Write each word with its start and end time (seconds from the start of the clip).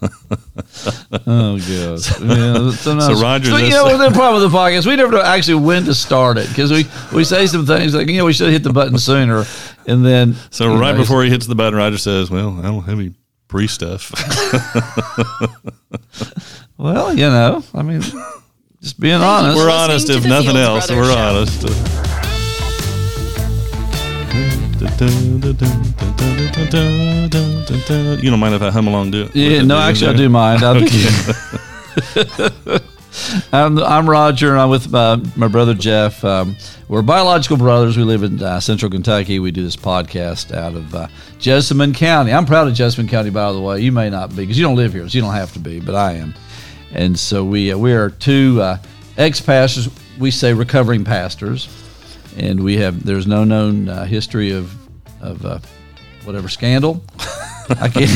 oh 1.26 1.58
god. 1.58 1.66
Yeah, 1.66 2.70
so, 2.70 2.98
So 3.00 3.20
Roger, 3.20 3.50
so, 3.50 3.56
you 3.56 3.64
this- 3.64 3.74
know, 3.74 3.98
the 3.98 4.10
problem 4.10 4.42
with 4.42 4.52
the 4.52 4.56
podcast, 4.56 4.86
we 4.86 4.96
never 4.96 5.12
know 5.12 5.22
actually 5.22 5.56
when 5.64 5.84
to 5.84 5.94
start 5.94 6.38
it 6.38 6.48
because 6.48 6.70
we 6.70 6.86
we 7.14 7.24
say 7.24 7.46
some 7.46 7.66
things 7.66 7.94
like 7.94 8.08
you 8.08 8.18
know 8.18 8.24
we 8.24 8.32
should 8.32 8.50
hit 8.50 8.62
the 8.62 8.72
button 8.72 8.98
sooner, 8.98 9.44
and 9.86 10.04
then 10.04 10.34
So 10.50 10.76
right 10.76 10.92
know, 10.92 10.98
before 10.98 11.24
he 11.24 11.30
hits 11.30 11.46
the 11.46 11.54
button, 11.54 11.74
Roger 11.76 11.98
says, 11.98 12.30
"Well, 12.30 12.58
I 12.58 12.62
don't 12.62 12.82
have 12.84 12.98
any 12.98 13.14
pre 13.48 13.66
stuff." 13.66 14.12
Well, 16.78 17.12
you 17.12 17.26
know, 17.28 17.64
I 17.74 17.82
mean, 17.82 18.00
just 18.80 19.00
being 19.00 19.20
honest. 19.20 19.56
We're 19.56 19.68
honest, 19.68 20.08
if 20.10 20.24
nothing 20.24 20.56
else. 20.56 20.88
We're 20.88 21.04
show. 21.12 21.18
honest. 21.18 21.62
You 24.80 24.86
don't 28.30 28.38
mind 28.38 28.54
if 28.54 28.62
I 28.62 28.70
hum 28.70 28.86
along 28.86 29.10
to 29.10 29.22
it? 29.22 29.34
Yeah, 29.34 29.62
no, 29.62 29.76
actually, 29.76 30.14
I 30.14 30.16
do 30.16 30.28
mind. 30.28 30.62
I 30.62 30.72
I'm, 33.52 33.78
I'm 33.78 34.08
Roger, 34.08 34.52
and 34.52 34.60
I'm 34.60 34.70
with 34.70 34.92
my, 34.92 35.20
my 35.34 35.48
brother 35.48 35.74
Jeff. 35.74 36.24
Um, 36.24 36.54
we're 36.86 37.02
biological 37.02 37.56
brothers. 37.56 37.96
We 37.96 38.04
live 38.04 38.22
in 38.22 38.40
uh, 38.40 38.60
Central 38.60 38.88
Kentucky. 38.88 39.40
We 39.40 39.50
do 39.50 39.64
this 39.64 39.74
podcast 39.74 40.54
out 40.54 40.76
of 40.76 40.94
uh, 40.94 41.08
Jessamine 41.40 41.92
County. 41.92 42.32
I'm 42.32 42.46
proud 42.46 42.68
of 42.68 42.74
Jessamine 42.74 43.08
County, 43.08 43.30
by 43.30 43.50
the 43.52 43.60
way. 43.60 43.80
You 43.80 43.90
may 43.90 44.10
not 44.10 44.30
be 44.30 44.36
because 44.36 44.56
you 44.56 44.64
don't 44.64 44.76
live 44.76 44.92
here, 44.92 45.08
so 45.08 45.18
you 45.18 45.22
don't 45.22 45.34
have 45.34 45.52
to 45.54 45.58
be, 45.58 45.80
but 45.80 45.96
I 45.96 46.12
am. 46.12 46.34
And 46.92 47.18
so 47.18 47.44
we 47.44 47.72
uh, 47.72 47.78
we 47.78 47.94
are 47.94 48.10
two 48.10 48.62
uh, 48.62 48.78
ex 49.16 49.40
pastors. 49.40 49.88
We 50.20 50.30
say 50.30 50.54
recovering 50.54 51.04
pastors, 51.04 51.66
and 52.38 52.62
we 52.62 52.76
have 52.78 53.04
there's 53.04 53.26
no 53.26 53.44
known 53.44 53.88
uh, 53.88 54.04
history 54.04 54.52
of 54.52 54.74
of 55.20 55.44
uh, 55.44 55.58
whatever 56.24 56.48
scandal. 56.48 57.04
I 57.80 57.88
can't. 57.88 58.10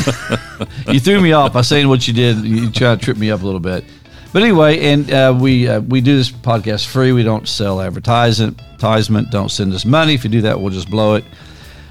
you 0.89 1.01
threw 1.01 1.21
me 1.21 1.33
off 1.33 1.53
by 1.53 1.61
saying 1.62 1.89
what 1.89 2.07
you 2.09 2.15
did. 2.15 2.39
You 2.39 2.71
tried 2.71 2.98
to 3.01 3.05
trip 3.05 3.19
me 3.19 3.31
up 3.31 3.43
a 3.43 3.45
little 3.45 3.61
bit. 3.61 3.85
But 4.33 4.43
anyway, 4.43 4.79
and 4.81 5.12
uh, 5.12 5.37
we 5.39 5.69
uh, 5.69 5.81
we 5.81 6.00
do 6.00 6.17
this 6.17 6.31
podcast 6.31 6.87
free. 6.87 7.12
We 7.12 7.23
don't 7.23 7.47
sell 7.47 7.81
advertisement. 7.83 8.61
Advertisement. 8.61 9.31
Don't 9.31 9.50
send 9.50 9.75
us 9.75 9.84
money. 9.84 10.15
If 10.15 10.25
you 10.25 10.31
do 10.31 10.41
that, 10.43 10.59
we'll 10.59 10.73
just 10.73 10.89
blow 10.91 11.17
it. 11.17 11.25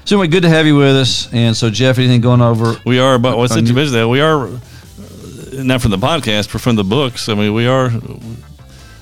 So 0.04 0.16
anyway, 0.16 0.26
good 0.32 0.42
to 0.42 0.48
have 0.48 0.66
you 0.66 0.76
with 0.76 0.96
us. 0.96 1.32
And 1.32 1.56
so, 1.56 1.70
Jeff, 1.70 1.98
anything 1.98 2.20
going 2.20 2.40
over? 2.40 2.74
We 2.84 2.98
are, 2.98 3.18
but 3.20 3.38
what's 3.38 3.52
On 3.52 3.60
such 3.60 3.68
you- 3.68 3.74
busy 3.74 3.96
that 3.98 4.08
we 4.08 4.20
are 4.20 4.48
uh, 4.48 4.58
not 5.52 5.80
from 5.80 5.92
the 5.92 5.96
podcast, 5.98 6.50
but 6.52 6.60
from 6.60 6.74
the 6.74 6.82
books. 6.84 7.28
I 7.28 7.34
mean, 7.34 7.54
we 7.54 7.68
are. 7.68 7.90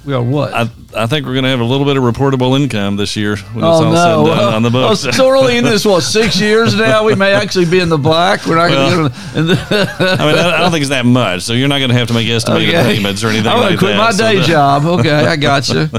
We 0.04 0.14
are 0.14 0.22
what? 0.22 0.54
I, 0.54 0.62
I 0.96 1.06
think 1.06 1.26
we're 1.26 1.34
going 1.34 1.44
to 1.44 1.50
have 1.50 1.60
a 1.60 1.64
little 1.64 1.84
bit 1.84 1.96
of 1.98 2.02
reportable 2.02 2.58
income 2.58 2.96
this 2.96 3.16
year 3.16 3.36
when 3.36 3.64
oh 3.64 3.72
it's 3.72 3.80
all 3.84 3.92
no! 3.92 4.24
said 4.24 4.30
and 4.32 4.40
done 4.40 4.54
on 4.54 4.62
the 4.62 4.70
books. 4.70 5.04
oh, 5.06 5.10
so 5.10 5.28
early 5.28 5.58
in 5.58 5.64
this, 5.64 5.84
what 5.84 6.00
six 6.02 6.40
years 6.40 6.74
now? 6.74 7.04
We 7.04 7.14
may 7.14 7.32
actually 7.32 7.66
be 7.66 7.80
in 7.80 7.88
the 7.90 7.98
black. 7.98 8.46
We're 8.46 8.56
not 8.56 8.70
Well, 8.70 8.96
going 9.08 9.10
to. 9.10 9.16
I 10.18 10.26
mean, 10.26 10.36
I 10.38 10.58
don't 10.58 10.70
think 10.70 10.82
it's 10.82 10.88
that 10.90 11.04
much, 11.04 11.42
so 11.42 11.52
you're 11.52 11.68
not 11.68 11.78
going 11.78 11.90
to 11.90 11.96
have 11.96 12.08
to 12.08 12.14
make 12.14 12.28
estimated 12.28 12.74
Okay. 12.74 12.96
payments 12.96 13.22
or 13.22 13.28
anything 13.28 13.48
I'm 13.52 13.60
like 13.60 13.78
quit 13.78 13.96
that. 13.96 13.98
my 13.98 14.12
day 14.16 14.38
the- 14.40 14.44
job. 14.46 14.84
Okay, 14.84 15.10
I 15.26 15.36
got 15.36 15.68
you. 15.68 15.88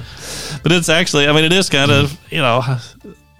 But 0.63 0.73
it's 0.73 0.89
actually, 0.89 1.27
I 1.27 1.33
mean, 1.33 1.43
it 1.43 1.53
is 1.53 1.71
kind 1.71 1.89
of, 1.89 2.15
you 2.29 2.37
know, 2.37 2.61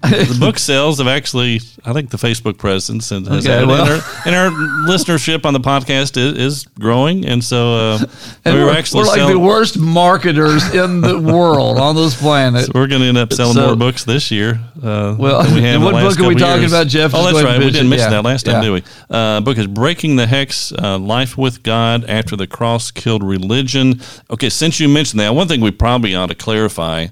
the 0.01 0.37
book 0.39 0.57
sales 0.57 0.97
have 0.97 1.07
actually, 1.07 1.61
I 1.85 1.93
think 1.93 2.09
the 2.09 2.17
Facebook 2.17 2.57
presence 2.57 3.11
and, 3.11 3.27
has 3.27 3.45
Okay, 3.47 3.65
well. 3.65 3.81
and, 3.85 4.01
our, 4.01 4.01
and 4.25 4.35
our 4.35 4.49
listenership 4.89 5.45
on 5.45 5.53
the 5.53 5.59
podcast 5.59 6.17
is, 6.17 6.37
is 6.37 6.65
growing. 6.79 7.25
And 7.25 7.43
so 7.43 7.75
uh, 7.75 7.97
And 8.45 8.55
we 8.55 8.61
we're, 8.61 8.67
were 8.67 8.71
actually 8.73 9.01
we're 9.01 9.07
like 9.07 9.17
selling, 9.19 9.33
the 9.35 9.39
worst 9.39 9.77
marketers 9.77 10.73
in 10.73 11.01
the 11.01 11.19
world 11.33 11.77
on 11.77 11.95
this 11.95 12.19
planet. 12.19 12.73
we're 12.73 12.87
going 12.87 13.01
to 13.01 13.07
end 13.07 13.17
up 13.17 13.31
selling 13.33 13.53
So- 13.53 13.67
more 13.67 13.75
books 13.75 14.03
this 14.03 14.31
year. 14.31 14.59
Uh, 14.81 15.15
Well, 15.19 15.43
than 15.43 15.53
we 15.53 15.61
have 15.63 15.81
what 15.83 15.93
book 15.93 16.19
are 16.19 16.27
we 16.27 16.35
talking 16.35 16.61
years. 16.61 16.73
about, 16.73 16.87
Jeff? 16.87 17.11
Oh, 17.13 17.23
that's 17.31 17.43
right. 17.43 17.59
We 17.59 17.69
didn't 17.69 17.89
mention 17.89 18.07
Yeah. 18.11 18.21
that 18.21 18.23
last 18.25 18.45
time, 18.47 18.55
Yeah. 18.63 18.69
did 18.69 18.71
we? 18.71 18.83
Uh, 19.09 19.41
book 19.41 19.57
is 19.57 19.67
Breaking 19.67 20.15
the 20.15 20.25
Hex 20.25 20.71
uh, 20.71 20.97
Life 20.97 21.37
with 21.37 21.61
God 21.63 22.05
After 22.05 22.35
the 22.35 22.47
Cross 22.47 22.91
Killed 22.91 23.21
Religion. 23.23 24.01
Okay, 24.31 24.49
since 24.49 24.79
you 24.79 24.89
mentioned 24.89 25.19
that, 25.19 25.35
one 25.35 25.47
thing 25.47 25.61
we 25.61 25.69
probably 25.71 26.15
ought 26.15 26.27
to 26.29 26.35
clarify 26.35 27.07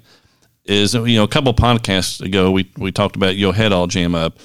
is, 0.64 0.94
you 0.94 1.16
know, 1.16 1.24
a 1.24 1.28
couple 1.28 1.52
podcasts 1.54 2.20
ago, 2.20 2.50
we, 2.50 2.70
we 2.76 2.92
talked 2.92 3.16
about 3.16 3.36
Your 3.36 3.52
Head 3.54 3.72
All 3.72 3.86
Jam 3.86 4.14
Up. 4.14 4.38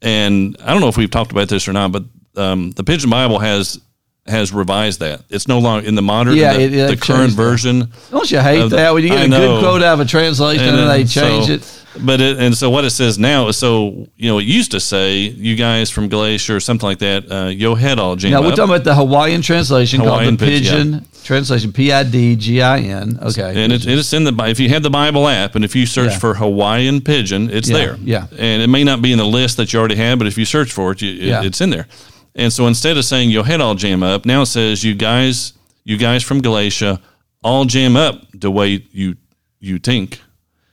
And 0.00 0.56
I 0.62 0.72
don't 0.72 0.80
know 0.80 0.88
if 0.88 0.96
we've 0.96 1.10
talked 1.10 1.32
about 1.32 1.48
this 1.48 1.68
or 1.68 1.72
not, 1.72 1.92
but 1.92 2.04
um, 2.36 2.72
the 2.72 2.82
Pidgin 2.84 3.10
Bible 3.10 3.38
has 3.38 3.80
has 4.24 4.52
revised 4.52 5.00
that. 5.00 5.20
It's 5.30 5.48
no 5.48 5.58
longer 5.58 5.84
in 5.86 5.96
the 5.96 6.02
modern, 6.02 6.36
Yeah, 6.36 6.52
the, 6.56 6.62
it- 6.62 6.86
the 6.90 6.96
current 6.96 7.32
version. 7.32 7.92
Don't 8.12 8.30
you 8.30 8.38
hate 8.38 8.60
Uh, 8.60 8.68
that 8.68 8.94
when 8.94 9.02
you 9.02 9.08
get 9.08 9.18
I 9.18 9.24
a 9.24 9.28
know. 9.28 9.38
good 9.40 9.60
quote 9.64 9.82
out 9.82 9.94
of 9.94 10.00
a 10.00 10.04
translation 10.04 10.64
and, 10.68 10.78
then 10.78 10.86
they 10.88 11.06
so- 11.06 11.20
change 11.20 11.50
it? 11.50 11.78
But 12.00 12.20
it, 12.22 12.38
and 12.38 12.56
so 12.56 12.70
what 12.70 12.84
it 12.86 12.90
says 12.90 13.18
now 13.18 13.48
is 13.48 13.58
so 13.58 14.06
you 14.16 14.28
know 14.30 14.38
it 14.38 14.44
used 14.44 14.70
to 14.70 14.80
say 14.80 15.18
you 15.18 15.56
guys 15.56 15.90
from 15.90 16.08
Galatia 16.08 16.54
or 16.54 16.60
something 16.60 16.86
like 16.88 17.00
that. 17.00 17.30
Uh, 17.30 17.48
yo 17.48 17.74
head 17.74 17.98
all 17.98 18.16
jam 18.16 18.30
Now 18.30 18.40
we're 18.40 18.48
up. 18.48 18.54
talking 18.56 18.74
about 18.74 18.84
the 18.84 18.94
Hawaiian 18.94 19.42
translation 19.42 20.00
Hawaiian 20.00 20.36
called 20.36 20.38
the 20.38 20.46
Pidgin, 20.46 20.92
Pigeon 21.00 21.06
translation, 21.24 21.72
P 21.72 21.92
I 21.92 22.02
D 22.02 22.36
G 22.36 22.60
I 22.62 22.78
N. 22.80 23.18
Okay, 23.22 23.62
and 23.64 23.72
it, 23.72 23.86
it's 23.86 24.12
in 24.12 24.24
the 24.24 24.34
if 24.44 24.58
you 24.60 24.68
have 24.70 24.82
the 24.82 24.90
Bible 24.90 25.26
app 25.28 25.54
and 25.54 25.64
if 25.64 25.74
you 25.76 25.86
search 25.86 26.12
Yeah. 26.12 26.18
for 26.18 26.34
Hawaiian 26.34 27.00
Pidgin, 27.00 27.50
it's 27.50 27.68
Yeah, 27.68 27.76
there. 27.76 27.96
yeah. 28.02 28.26
and 28.38 28.62
it 28.62 28.68
may 28.68 28.84
not 28.84 29.02
be 29.02 29.12
in 29.12 29.18
the 29.18 29.26
list 29.26 29.56
that 29.58 29.72
you 29.72 29.78
already 29.78 29.96
have, 29.96 30.18
but 30.18 30.26
if 30.26 30.36
you 30.38 30.44
search 30.44 30.72
for 30.72 30.92
it, 30.92 31.02
you, 31.02 31.10
Yeah. 31.10 31.42
it's 31.42 31.60
in 31.60 31.70
there. 31.70 31.86
And 32.34 32.52
so 32.52 32.66
instead 32.66 32.96
of 32.96 33.04
saying 33.04 33.30
yo 33.30 33.42
head 33.42 33.60
all 33.60 33.74
jam 33.74 34.02
up, 34.02 34.24
now 34.24 34.42
it 34.42 34.46
says 34.46 34.82
you 34.84 34.94
guys 34.94 35.52
you 35.84 35.96
guys 35.96 36.22
from 36.22 36.40
Galatia 36.40 37.00
all 37.42 37.64
jam 37.64 37.96
up 37.96 38.22
the 38.32 38.50
way 38.50 38.84
you 38.92 39.16
you 39.60 39.78
think. 39.78 40.20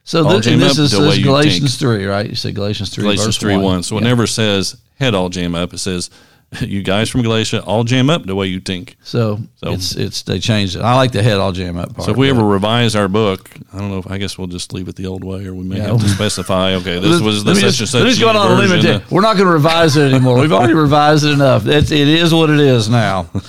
so 0.04 0.24
th- 0.24 0.46
this 0.46 0.78
is, 0.80 0.92
this 0.92 0.94
is 1.18 1.20
Galatians 1.24 1.76
three, 1.78 2.06
right? 2.06 2.28
You 2.30 2.36
say 2.36 2.52
Galatians 2.52 2.90
three, 2.90 3.04
Galatians 3.04 3.26
verse 3.28 3.38
3 3.38 3.56
one. 3.56 3.64
1. 3.64 3.84
So 3.84 3.98
it 3.98 4.04
never 4.04 4.26
says 4.26 4.78
head 5.00 5.14
all 5.16 5.30
jam 5.30 5.54
up. 5.56 5.74
It 5.74 5.78
says 5.80 6.10
you 6.62 6.82
guys 6.82 7.10
from 7.10 7.22
Galatia 7.22 7.62
all 7.64 7.84
jam 7.84 8.10
up 8.10 8.26
the 8.26 8.34
way 8.36 8.48
you 8.48 8.60
think. 8.60 8.96
So, 9.04 9.40
So- 9.58 9.72
it's 9.72 9.96
it's 9.96 10.24
they 10.24 10.40
changed 10.40 10.76
it. 10.76 10.82
I 10.82 10.96
like 10.96 11.12
the 11.12 11.22
head 11.22 11.38
all 11.38 11.52
jam 11.52 11.78
up 11.78 11.94
part. 11.96 12.06
So 12.06 12.12
if 12.12 12.18
we 12.18 12.30
ever 12.30 12.44
revise 12.44 12.96
our 12.96 13.08
book, 13.08 13.52
I 13.72 13.78
don't 13.78 13.92
know 13.92 14.00
if 14.00 14.10
I 14.10 14.18
guess 14.18 14.38
we'll 14.38 14.48
just 14.48 14.74
leave 14.74 14.88
it 14.88 14.96
the 14.96 15.06
old 15.06 15.24
way 15.24 15.46
or 15.46 15.54
we 15.54 15.64
may 15.64 15.78
Yeah. 15.78 15.90
have 15.90 16.00
to 16.02 16.10
specify, 16.10 16.74
okay, 16.76 16.98
this 17.00 17.22
was 17.22 17.46
me 17.46 17.54
such 17.56 17.62
just- 17.76 17.80
and 17.82 17.90
such 17.90 18.00
let 18.00 18.04
me 18.06 18.10
just 18.10 18.22
go 18.22 18.30
on 18.30 18.36
a 18.36 18.56
limit. 18.56 19.12
We're 19.12 19.22
not 19.22 19.36
going 19.38 19.46
to 19.48 19.54
revise 19.54 19.96
it 19.96 20.12
anymore. 20.12 20.40
We've 20.40 20.52
already 20.52 20.74
revised 20.88 21.24
it 21.26 21.32
enough. 21.34 21.68
It's, 21.68 21.92
it 21.92 22.08
is 22.08 22.34
what 22.34 22.50
it 22.50 22.60
is 22.60 22.90
now. 22.90 23.30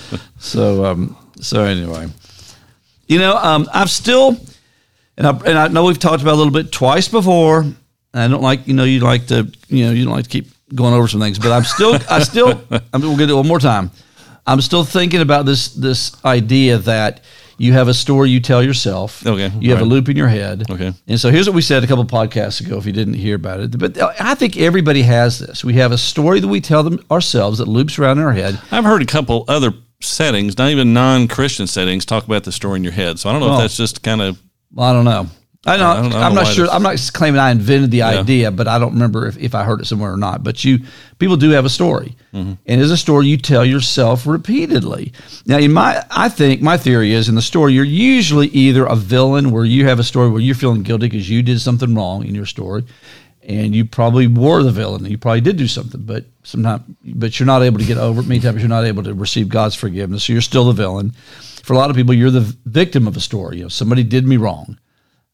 So 0.43 0.85
um, 0.85 1.15
so 1.39 1.63
anyway, 1.65 2.07
you 3.07 3.19
know, 3.19 3.37
um, 3.37 3.69
I've 3.71 3.91
still, 3.91 4.37
and 5.15 5.27
I 5.27 5.31
and 5.45 5.55
I 5.57 5.67
know 5.67 5.85
we've 5.85 5.99
talked 5.99 6.23
about 6.23 6.33
a 6.33 6.39
little 6.41 6.51
bit 6.51 6.71
twice 6.71 7.07
before. 7.07 7.65
I 8.13 8.27
don't 8.27 8.41
like 8.41 8.67
you 8.67 8.73
know 8.73 8.83
you 8.83 9.01
like 9.01 9.27
to 9.27 9.51
you 9.67 9.85
know 9.85 9.91
you 9.91 10.03
don't 10.05 10.13
like 10.15 10.23
to 10.23 10.29
keep 10.31 10.47
going 10.73 10.93
over 10.93 11.07
some 11.07 11.19
things, 11.19 11.39
but 11.39 11.51
I'm 11.51 11.63
still 11.63 11.97
I 12.09 12.23
still 12.23 12.61
I'm, 12.93 13.01
we'll 13.01 13.17
get 13.17 13.29
it 13.29 13.33
one 13.33 13.47
more 13.47 13.59
time. 13.59 13.91
I'm 14.47 14.61
still 14.61 14.83
thinking 14.83 15.21
about 15.21 15.45
this 15.45 15.69
this 15.73 16.23
idea 16.25 16.77
that 16.79 17.21
you 17.57 17.73
have 17.73 17.87
a 17.87 17.93
story 17.93 18.31
you 18.31 18.39
tell 18.39 18.63
yourself. 18.63 19.25
Okay, 19.27 19.51
You 19.59 19.69
have 19.71 19.81
a 19.81 19.85
loop 19.85 20.09
in 20.09 20.17
your 20.17 20.27
head. 20.29 20.63
Okay. 20.71 20.93
And 21.07 21.19
so 21.19 21.29
here's 21.29 21.47
what 21.47 21.53
we 21.55 21.61
said 21.61 21.83
a 21.83 21.87
couple 21.87 22.03
podcasts 22.05 22.59
ago. 22.65 22.77
If 22.77 22.87
you 22.87 22.91
didn't 22.91 23.13
hear 23.13 23.35
about 23.35 23.59
it, 23.59 23.77
but 23.77 23.97
uh, 23.99 24.11
I 24.19 24.33
think 24.33 24.57
everybody 24.57 25.03
has 25.03 25.37
this. 25.37 25.63
We 25.63 25.73
have 25.73 25.91
a 25.91 25.97
story 25.97 26.39
that 26.39 26.47
we 26.47 26.59
tell 26.59 26.81
them 26.81 26.99
ourselves 27.11 27.59
that 27.59 27.67
loops 27.67 27.99
around 27.99 28.17
in 28.17 28.23
our 28.23 28.33
head. 28.33 28.59
I've 28.71 28.83
heard 28.83 29.03
a 29.03 29.05
couple 29.05 29.45
other 29.47 29.73
settings, 30.01 30.57
not 30.57 30.71
even 30.71 30.93
non 30.93 31.27
Christian 31.27 31.67
settings, 31.67 32.03
talk 32.03 32.25
about 32.25 32.45
the 32.45 32.51
story 32.51 32.77
in 32.77 32.83
your 32.83 32.93
head. 32.93 33.19
So 33.19 33.29
I 33.29 33.33
don't 33.33 33.41
know 33.41 33.51
Oh. 33.51 33.55
if 33.57 33.59
that's 33.61 33.77
just 33.77 34.01
kind 34.01 34.21
of 34.23 34.39
I 34.75 34.91
don't 34.91 35.05
know. 35.05 35.27
I 35.63 35.77
know. 35.77 35.89
I 35.89 35.95
don't- 35.95 36.05
I 36.05 36.09
don't 36.09 36.23
I'm 36.23 36.33
not 36.35 36.47
sure. 36.47 36.67
I'm 36.71 36.81
not 36.81 37.09
claiming 37.13 37.39
I 37.39 37.51
invented 37.51 37.91
the 37.91 38.01
idea, 38.01 38.49
but 38.49 38.67
I 38.67 38.79
don't 38.79 38.93
remember 38.93 39.27
if, 39.27 39.37
if 39.37 39.53
I 39.53 39.63
heard 39.63 39.79
it 39.79 39.85
somewhere 39.85 40.11
or 40.11 40.17
not. 40.17 40.43
But 40.43 40.63
you, 40.65 40.79
people 41.19 41.37
do 41.37 41.51
have 41.51 41.65
a 41.65 41.69
story, 41.69 42.15
Mm-hmm. 42.33 42.53
and 42.65 42.81
it's 42.81 42.89
a 42.91 42.97
story 42.97 43.27
you 43.27 43.37
tell 43.37 43.63
yourself 43.65 44.25
repeatedly. 44.25 45.11
Now, 45.45 45.57
in 45.59 45.71
my, 45.73 46.03
I 46.09 46.29
think 46.29 46.61
my 46.61 46.77
theory 46.77 47.13
is 47.13 47.29
in 47.29 47.35
the 47.35 47.41
story 47.41 47.73
you're 47.73 47.83
usually 47.85 48.47
either 48.47 48.85
a 48.85 48.95
villain 48.95 49.51
where 49.51 49.65
you 49.65 49.85
have 49.87 49.99
a 49.99 50.03
story 50.03 50.29
where 50.29 50.41
you're 50.41 50.55
feeling 50.55 50.81
guilty 50.81 51.07
because 51.09 51.29
you 51.29 51.43
did 51.43 51.59
something 51.61 51.93
wrong 51.93 52.25
in 52.25 52.33
your 52.33 52.45
story, 52.47 52.83
and 53.43 53.75
you 53.75 53.85
probably 53.85 54.25
were 54.27 54.63
the 54.63 54.71
villain. 54.71 55.05
You 55.05 55.17
probably 55.19 55.41
did 55.41 55.57
do 55.57 55.67
something, 55.67 56.01
but 56.01 56.25
sometimes, 56.43 56.83
but 57.05 57.39
you're 57.39 57.45
not 57.47 57.61
able 57.61 57.77
to 57.79 57.85
get 57.85 57.97
over 57.99 58.21
it. 58.21 58.27
Many 58.27 58.39
times 58.39 58.61
you're 58.61 58.69
not 58.69 58.85
able 58.85 59.03
to 59.03 59.13
receive 59.13 59.47
God's 59.49 59.75
forgiveness, 59.75 60.23
so 60.23 60.33
you're 60.33 60.41
still 60.41 60.65
the 60.65 60.73
villain. 60.73 61.11
For 61.63 61.73
a 61.73 61.77
lot 61.77 61.91
of 61.91 61.95
people, 61.95 62.15
you're 62.15 62.31
the 62.31 62.55
victim 62.65 63.07
of 63.07 63.15
a 63.15 63.19
story. 63.19 63.57
You 63.57 63.63
know, 63.63 63.69
somebody 63.69 64.03
did 64.03 64.25
me 64.27 64.37
wrong 64.37 64.77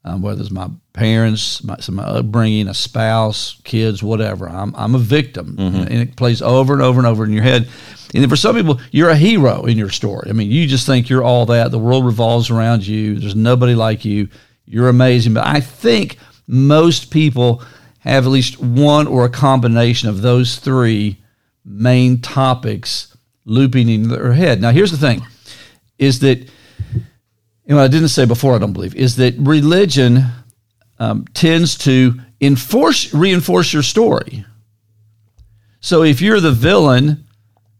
um, 0.08 0.22
whether 0.22 0.42
it's 0.42 0.52
my 0.52 0.70
parents, 0.94 1.64
my, 1.64 1.76
some 1.78 1.96
my 1.96 2.04
upbringing, 2.04 2.68
a 2.70 2.74
spouse, 2.74 3.60
kids, 3.64 4.02
whatever. 4.02 4.48
I'm, 4.50 4.74
I'm 4.76 4.96
a 4.96 5.00
victim, 5.00 5.56
and 5.60 6.00
it 6.02 6.16
plays 6.16 6.42
over 6.42 6.74
and 6.74 6.82
over 6.82 7.00
and 7.00 7.08
over 7.08 7.26
in 7.26 7.34
your 7.34 7.44
head. 7.44 7.68
And 8.14 8.24
then 8.24 8.30
for 8.30 8.38
some 8.38 8.56
people, 8.56 8.80
you're 8.92 9.10
a 9.10 9.18
hero 9.18 9.66
in 9.66 9.78
your 9.78 9.90
story. 9.90 10.30
I 10.30 10.34
mean, 10.34 10.50
you 10.50 10.66
just 10.66 10.86
think 10.86 11.10
you're 11.10 11.24
all 11.24 11.46
that. 11.48 11.72
The 11.72 11.80
world 11.80 12.06
revolves 12.06 12.50
around 12.50 12.88
you. 12.88 13.20
There's 13.20 13.36
nobody 13.36 13.76
like 13.76 14.06
you. 14.06 14.30
You're 14.66 14.88
amazing. 14.88 15.34
But 15.34 15.46
I 15.46 15.60
think 15.60 16.18
most 16.48 17.12
people 17.12 17.62
have 18.00 18.26
at 18.26 18.30
least 18.30 18.62
one 18.62 19.08
or 19.08 19.26
a 19.26 19.30
combination 19.30 20.08
of 20.08 20.22
those 20.22 20.56
three 20.56 21.18
main 21.66 22.22
topics 22.22 23.16
looping 23.44 23.90
in 23.90 24.08
their 24.08 24.32
head. 24.32 24.62
Now, 24.62 24.72
here's 24.72 24.92
the 24.92 24.98
thing: 24.98 25.22
is 26.00 26.20
that 26.20 26.50
and 27.68 27.78
what 27.78 27.84
I 27.84 27.88
didn't 27.88 28.10
say 28.10 28.26
before, 28.26 28.56
I 28.56 28.58
don't 28.60 28.74
believe, 28.74 28.96
is 28.96 29.18
that 29.18 29.36
religion 29.38 30.24
um, 31.00 31.26
tends 31.34 31.78
to 31.80 32.20
enforce 32.42 33.14
reinforce 33.14 33.74
your 33.74 33.84
story. 33.84 34.46
So 35.80 36.04
if 36.04 36.22
you're 36.22 36.40
the 36.40 36.52
villain, 36.52 37.26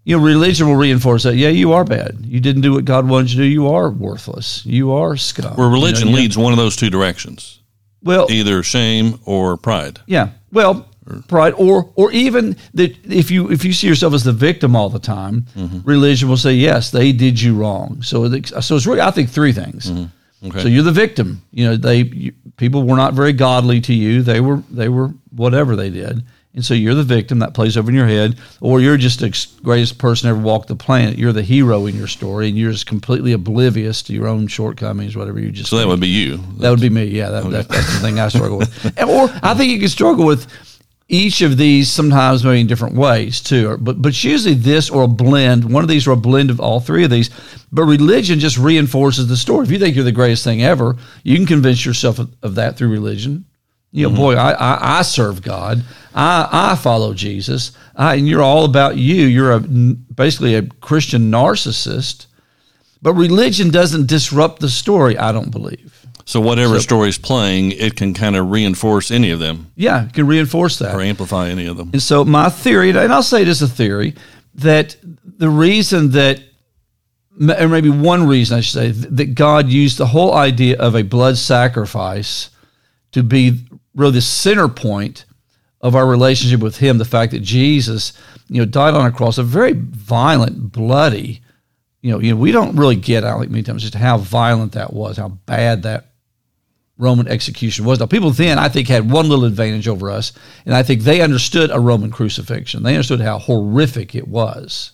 you 0.04 0.18
know, 0.18 0.24
religion 0.24 0.68
will 0.68 0.76
reinforce 0.76 1.24
that. 1.24 1.36
Yeah, 1.36 1.50
you 1.50 1.74
are 1.74 1.84
bad. 1.84 2.18
You 2.22 2.40
didn't 2.40 2.62
do 2.62 2.74
what 2.74 2.86
God 2.86 3.08
wanted 3.10 3.32
you 3.32 3.38
to 3.38 3.44
do. 3.44 3.48
You 3.50 3.68
are 3.70 3.90
worthless. 3.90 4.66
You 4.66 4.92
are 4.94 5.18
scum. 5.18 5.56
Where 5.56 5.68
religion 5.68 6.08
You 6.08 6.14
know, 6.14 6.20
leads 6.20 6.38
one 6.38 6.54
of 6.54 6.58
those 6.58 6.76
two 6.76 6.90
directions, 6.90 7.60
Well, 8.04 8.28
either 8.32 8.64
shame 8.64 9.20
or 9.26 9.58
pride. 9.58 10.00
yeah. 10.06 10.30
Well, 10.52 10.88
pride, 11.28 11.54
or 11.58 11.92
or 11.96 12.12
even 12.12 12.56
that 12.74 12.96
if 13.06 13.32
you 13.32 13.52
if 13.52 13.64
you 13.66 13.74
see 13.74 13.88
yourself 13.88 14.14
as 14.14 14.24
the 14.24 14.34
victim 14.34 14.76
all 14.76 14.90
the 14.90 15.00
time, 15.00 15.46
mm-hmm. 15.56 15.80
religion 15.84 16.30
will 16.30 16.38
say 16.38 16.54
yes, 16.54 16.92
they 16.92 17.12
did 17.12 17.42
you 17.42 17.56
wrong. 17.56 18.02
So 18.02 18.26
it- 18.26 18.48
so 18.64 18.76
it's 18.76 18.86
really 18.86 19.02
I 19.02 19.12
think 19.12 19.30
three 19.30 19.54
things. 19.54 19.92
Mm-hmm. 19.92 20.48
Okay. 20.48 20.62
So 20.62 20.68
you're 20.68 20.84
the 20.84 20.92
victim. 20.92 21.42
You 21.52 21.66
know 21.68 21.78
they 21.78 22.04
you, 22.04 22.34
people 22.58 22.84
were 22.84 22.96
not 22.96 23.14
very 23.14 23.34
godly 23.34 23.82
to 23.82 23.94
you. 23.94 24.22
They 24.22 24.40
were 24.40 24.58
they 24.70 24.88
were 24.90 25.08
whatever 25.32 25.76
they 25.76 25.90
did, 25.90 26.24
and 26.54 26.64
so 26.64 26.74
you're 26.76 26.94
the 26.94 27.04
victim 27.04 27.40
that 27.40 27.56
plays 27.56 27.76
over 27.76 27.90
in 27.90 27.96
your 27.96 28.06
head, 28.08 28.38
or 28.62 28.80
you're 28.80 28.98
just 28.98 29.20
the 29.20 29.48
greatest 29.64 29.98
person 29.98 30.30
ever 30.30 30.40
walked 30.40 30.68
the 30.68 30.76
planet. 30.76 31.18
You're 31.18 31.34
the 31.34 31.42
hero 31.42 31.88
in 31.88 31.96
your 31.96 32.08
story, 32.08 32.50
and 32.50 32.58
you're 32.58 32.72
just 32.72 32.86
completely 32.86 33.34
oblivious 33.34 34.04
to 34.04 34.14
your 34.14 34.28
own 34.28 34.48
shortcomings, 34.48 35.16
whatever 35.18 35.40
you 35.40 35.50
just. 35.52 35.70
so 35.72 35.78
that 35.78 35.84
think. 35.84 35.90
would 35.92 36.02
be 36.02 36.08
you. 36.08 36.38
That 36.60 36.70
would 36.70 36.82
be 36.82 36.90
me. 36.90 37.06
Yeah, 37.06 37.30
that, 37.30 37.44
that, 37.50 37.68
that's 37.68 37.94
the 37.96 38.00
thing 38.00 38.20
I 38.20 38.28
struggle 38.30 38.60
with. 38.60 38.86
Or 39.08 39.30
I 39.42 39.56
think 39.56 39.72
you 39.72 39.80
can 39.80 39.90
struggle 39.90 40.26
with 40.26 40.48
each 41.10 41.42
of 41.42 41.58
these 41.58 41.90
sometimes 41.90 42.44
maybe 42.44 42.62
in 42.62 42.68
different 42.68 42.96
ways 42.96 43.40
too. 43.40 43.78
But 43.80 44.02
but 44.02 44.10
it's 44.10 44.24
usually 44.24 44.56
this 44.56 44.90
or 44.90 45.04
a 45.04 45.08
blend. 45.08 45.72
One 45.72 45.84
of 45.84 45.90
these 45.90 46.08
or 46.08 46.12
a 46.12 46.18
blend 46.18 46.50
of 46.50 46.60
all 46.60 46.80
three 46.80 47.04
of 47.04 47.10
these. 47.10 47.30
But 47.72 47.84
religion 47.84 48.40
just 48.40 48.58
reinforces 48.58 49.28
the 49.28 49.38
story. 49.38 49.66
If 49.66 49.72
you 49.72 49.80
think 49.80 49.96
you're 49.96 50.04
the 50.04 50.12
greatest 50.12 50.44
thing 50.44 50.64
ever, 50.64 50.96
you 51.24 51.36
can 51.38 51.46
convince 51.46 51.86
yourself 51.86 52.20
of, 52.20 52.34
of 52.44 52.56
that 52.56 52.78
through 52.78 52.90
religion. 52.90 53.46
You 53.92 54.04
know, 54.04 54.10
mm-hmm. 54.10 54.22
boy, 54.22 54.36
I, 54.36 54.52
I, 54.52 55.00
I 55.00 55.02
serve 55.02 55.42
God. 55.42 55.84
I, 56.14 56.48
I 56.52 56.76
follow 56.76 57.14
Jesus. 57.14 57.72
I, 57.96 58.16
and 58.16 58.28
you're 58.28 58.44
all 58.44 58.66
about 58.66 58.98
you. 58.98 59.26
You're 59.26 59.54
a 59.54 59.60
basically 59.60 60.56
a 60.56 60.64
Christian 60.64 61.32
narcissist. 61.32 62.26
But 63.02 63.14
religion 63.14 63.70
doesn't 63.70 64.08
disrupt 64.08 64.60
the 64.60 64.70
story. 64.70 65.18
I 65.18 65.32
don't 65.32 65.52
believe. 65.52 65.97
So 66.28 66.42
whatever 66.42 66.82
story's 66.82 67.18
playing, 67.18 67.72
it 67.72 67.96
can 67.96 68.14
kind 68.14 68.36
of 68.36 68.52
reinforce 68.52 69.12
any 69.12 69.32
of 69.32 69.40
them 69.40 69.72
Yeah, 69.78 70.08
it 70.08 70.14
can 70.14 70.28
reinforce 70.28 70.78
that. 70.80 70.94
or 70.94 71.00
amplify 71.02 71.48
any 71.48 71.68
of 71.68 71.78
them. 71.78 71.92
And 71.94 72.02
so 72.02 72.26
my 72.26 72.50
theory, 72.50 72.90
and 72.90 73.14
I'll 73.14 73.24
say 73.24 73.44
it 73.44 73.48
as 73.48 73.62
a 73.62 73.68
theory, 73.68 74.14
that 74.56 74.98
the 75.24 75.48
reason 75.50 76.12
that, 76.12 76.42
or 77.40 77.70
maybe 77.70 77.90
one 77.90 78.28
reason 78.28 78.58
I 78.58 78.62
should 78.62 78.74
say, 78.74 78.92
that 78.92 79.36
God 79.36 79.70
used 79.70 79.98
the 79.98 80.08
whole 80.08 80.34
idea 80.34 80.78
of 80.78 80.96
a 80.96 81.02
blood 81.04 81.38
sacrifice 81.38 82.50
to 83.14 83.24
be 83.24 83.64
really 83.96 84.12
the 84.12 84.22
center 84.22 84.68
point 84.68 85.24
of 85.80 85.96
our 85.96 86.06
relationship 86.06 86.60
with 86.60 86.76
Him. 86.78 86.98
The 86.98 87.06
fact 87.06 87.32
that 87.32 87.42
Jesus, 87.42 88.12
you 88.50 88.60
know, 88.60 88.66
died 88.66 88.96
on 88.96 89.06
a 89.06 89.12
cross, 89.14 89.38
a 89.38 89.44
very 89.44 89.74
violent, 89.74 90.74
bloody. 90.74 91.42
You 92.02 92.12
know, 92.12 92.20
you 92.20 92.32
know, 92.32 92.38
we 92.38 92.52
don't 92.52 92.76
really 92.76 92.98
get 92.98 93.24
out 93.24 93.40
like 93.40 93.50
many 93.50 93.64
times 93.64 93.84
just 93.84 93.96
how 93.96 94.18
violent 94.18 94.74
that 94.74 94.92
was, 94.92 95.16
how 95.16 95.30
bad 95.30 95.84
that 95.84 96.07
Roman 96.98 97.28
execution 97.28 97.86
was. 97.86 98.00
Now, 98.00 98.08
people 98.08 98.32
then, 98.32 98.58
I 98.58 98.70
think, 98.70 98.88
had 98.88 99.10
one 99.10 99.30
little 99.30 99.46
advantage 99.46 99.88
over 99.88 100.10
us, 100.10 100.34
and 100.66 100.74
I 100.74 100.84
think 100.84 101.02
they 101.02 101.22
understood 101.22 101.70
a 101.72 101.80
Roman 101.80 102.12
crucifixion. 102.12 102.84
They 102.84 102.96
understood 102.96 103.22
how 103.22 103.40
horrific 103.40 104.16
it 104.16 104.28
was. 104.28 104.92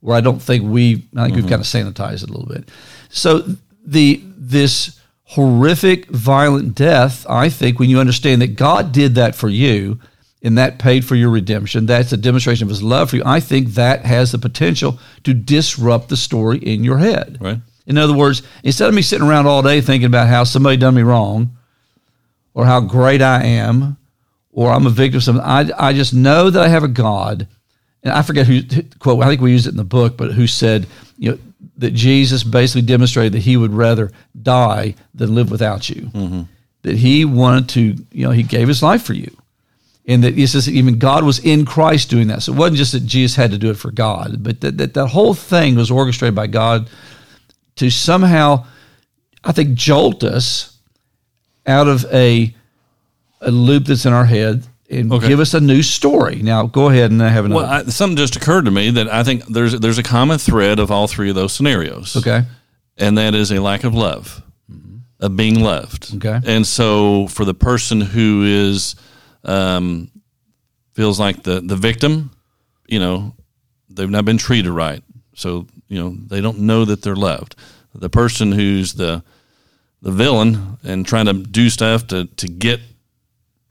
Where 0.00 0.16
I 0.16 0.20
don't 0.20 0.42
think 0.42 0.64
we, 0.64 1.04
I 1.16 1.24
think 1.24 1.36
we've 1.36 1.44
mm-hmm. 1.44 1.48
kind 1.48 1.60
of 1.60 1.66
sanitized 1.66 2.24
it 2.24 2.30
a 2.30 2.32
little 2.32 2.52
bit. 2.52 2.70
So 3.08 3.44
the 3.84 4.20
this 4.36 5.00
horrific, 5.24 6.06
violent 6.06 6.74
death, 6.74 7.24
I 7.28 7.48
think, 7.48 7.78
when 7.78 7.88
you 7.88 8.00
understand 8.00 8.42
that 8.42 8.56
God 8.56 8.92
did 8.92 9.14
that 9.14 9.34
for 9.34 9.48
you, 9.48 10.00
and 10.42 10.58
that 10.58 10.78
paid 10.78 11.04
for 11.04 11.14
your 11.14 11.30
redemption, 11.30 11.86
that's 11.86 12.12
a 12.12 12.16
demonstration 12.16 12.64
of 12.64 12.68
His 12.68 12.82
love 12.82 13.10
for 13.10 13.16
you. 13.16 13.22
I 13.24 13.40
think 13.40 13.68
that 13.68 14.04
has 14.04 14.32
the 14.32 14.38
potential 14.38 14.98
to 15.24 15.32
disrupt 15.32 16.08
the 16.08 16.16
story 16.16 16.58
in 16.58 16.84
your 16.84 16.98
head. 16.98 17.38
Right. 17.40 17.58
In 17.86 17.98
other 17.98 18.12
words, 18.12 18.42
instead 18.62 18.88
of 18.88 18.94
me 18.94 19.02
sitting 19.02 19.26
around 19.26 19.46
all 19.46 19.62
day 19.62 19.80
thinking 19.80 20.06
about 20.06 20.28
how 20.28 20.44
somebody 20.44 20.76
done 20.76 20.94
me 20.94 21.02
wrong 21.02 21.56
or 22.54 22.64
how 22.64 22.80
great 22.80 23.22
I 23.22 23.44
am 23.44 23.96
or 24.52 24.70
I'm 24.70 24.86
a 24.86 24.90
victim 24.90 25.18
of 25.18 25.24
something, 25.24 25.44
I, 25.44 25.70
I 25.78 25.92
just 25.92 26.14
know 26.14 26.50
that 26.50 26.62
I 26.62 26.68
have 26.68 26.84
a 26.84 26.88
God. 26.88 27.48
And 28.02 28.12
I 28.12 28.22
forget 28.22 28.46
who 28.46 28.62
quote, 28.98 29.22
I 29.22 29.28
think 29.28 29.40
we 29.40 29.52
used 29.52 29.66
it 29.66 29.70
in 29.70 29.76
the 29.76 29.84
book, 29.84 30.16
but 30.16 30.32
who 30.32 30.46
said, 30.46 30.86
you 31.16 31.32
know, 31.32 31.38
that 31.78 31.92
Jesus 31.92 32.44
basically 32.44 32.82
demonstrated 32.82 33.32
that 33.32 33.40
he 33.40 33.56
would 33.56 33.72
rather 33.72 34.10
die 34.40 34.94
than 35.14 35.34
live 35.34 35.50
without 35.50 35.88
you. 35.88 36.02
Mm-hmm. 36.02 36.42
That 36.82 36.96
he 36.96 37.24
wanted 37.24 37.68
to, 37.70 38.04
you 38.10 38.26
know, 38.26 38.32
he 38.32 38.42
gave 38.42 38.68
his 38.68 38.82
life 38.82 39.02
for 39.02 39.14
you. 39.14 39.34
And 40.06 40.24
that 40.24 40.34
he 40.34 40.46
says 40.48 40.68
even 40.68 40.98
God 40.98 41.24
was 41.24 41.38
in 41.38 41.64
Christ 41.64 42.10
doing 42.10 42.26
that. 42.28 42.42
So 42.42 42.52
it 42.52 42.58
wasn't 42.58 42.78
just 42.78 42.92
that 42.92 43.06
Jesus 43.06 43.36
had 43.36 43.52
to 43.52 43.58
do 43.58 43.70
it 43.70 43.76
for 43.76 43.92
God, 43.92 44.42
but 44.42 44.60
that 44.60 44.78
that, 44.78 44.94
that 44.94 45.06
whole 45.08 45.34
thing 45.34 45.76
was 45.76 45.92
orchestrated 45.92 46.34
by 46.34 46.48
God 46.48 46.90
to 47.76 47.90
somehow, 47.90 48.64
I 49.44 49.52
think, 49.52 49.74
jolt 49.74 50.22
us 50.24 50.78
out 51.66 51.88
of 51.88 52.04
a 52.12 52.54
a 53.40 53.50
loop 53.50 53.86
that's 53.86 54.06
in 54.06 54.12
our 54.12 54.24
head 54.24 54.64
and 54.90 55.12
Okay. 55.12 55.26
give 55.28 55.40
us 55.40 55.54
a 55.54 55.60
new 55.60 55.82
story. 55.82 56.36
Now, 56.42 56.66
go 56.66 56.88
ahead 56.90 57.10
and 57.10 57.20
have 57.20 57.44
another. 57.44 57.62
Well, 57.64 57.70
I, 57.72 57.82
something 57.84 58.16
just 58.16 58.36
occurred 58.36 58.66
to 58.66 58.70
me 58.70 58.90
that 58.90 59.08
I 59.12 59.24
think 59.24 59.44
there's 59.46 59.78
there's 59.80 59.98
a 59.98 60.02
common 60.02 60.38
thread 60.38 60.78
of 60.78 60.90
all 60.90 61.06
three 61.08 61.30
of 61.30 61.34
those 61.34 61.52
scenarios. 61.52 62.16
okay. 62.16 62.42
and 62.98 63.16
that 63.18 63.34
is 63.34 63.50
a 63.50 63.58
lack 63.60 63.84
of 63.84 63.94
love, 63.94 64.42
of 65.18 65.36
being 65.36 65.60
loved. 65.60 66.14
Okay. 66.16 66.40
And 66.46 66.66
so 66.66 67.26
for 67.28 67.44
the 67.44 67.54
person 67.54 68.00
who 68.00 68.44
is 68.44 68.94
um, 69.44 70.10
feels 70.94 71.18
like 71.18 71.42
the 71.42 71.60
the 71.60 71.76
victim, 71.76 72.30
you 72.86 73.00
know, 73.00 73.34
they've 73.88 74.10
not 74.10 74.24
been 74.24 74.38
treated 74.38 74.70
right, 74.70 75.02
so 75.34 75.66
you 75.92 76.02
know 76.02 76.16
they 76.28 76.40
don't 76.40 76.60
know 76.60 76.84
that 76.84 77.02
they're 77.02 77.14
loved. 77.14 77.54
The 77.94 78.08
person 78.08 78.52
who's 78.52 78.94
the 78.94 79.22
the 80.00 80.10
villain 80.10 80.78
and 80.82 81.06
trying 81.06 81.26
to 81.26 81.34
do 81.34 81.68
stuff 81.68 82.06
to 82.08 82.24
to 82.24 82.48
get 82.48 82.80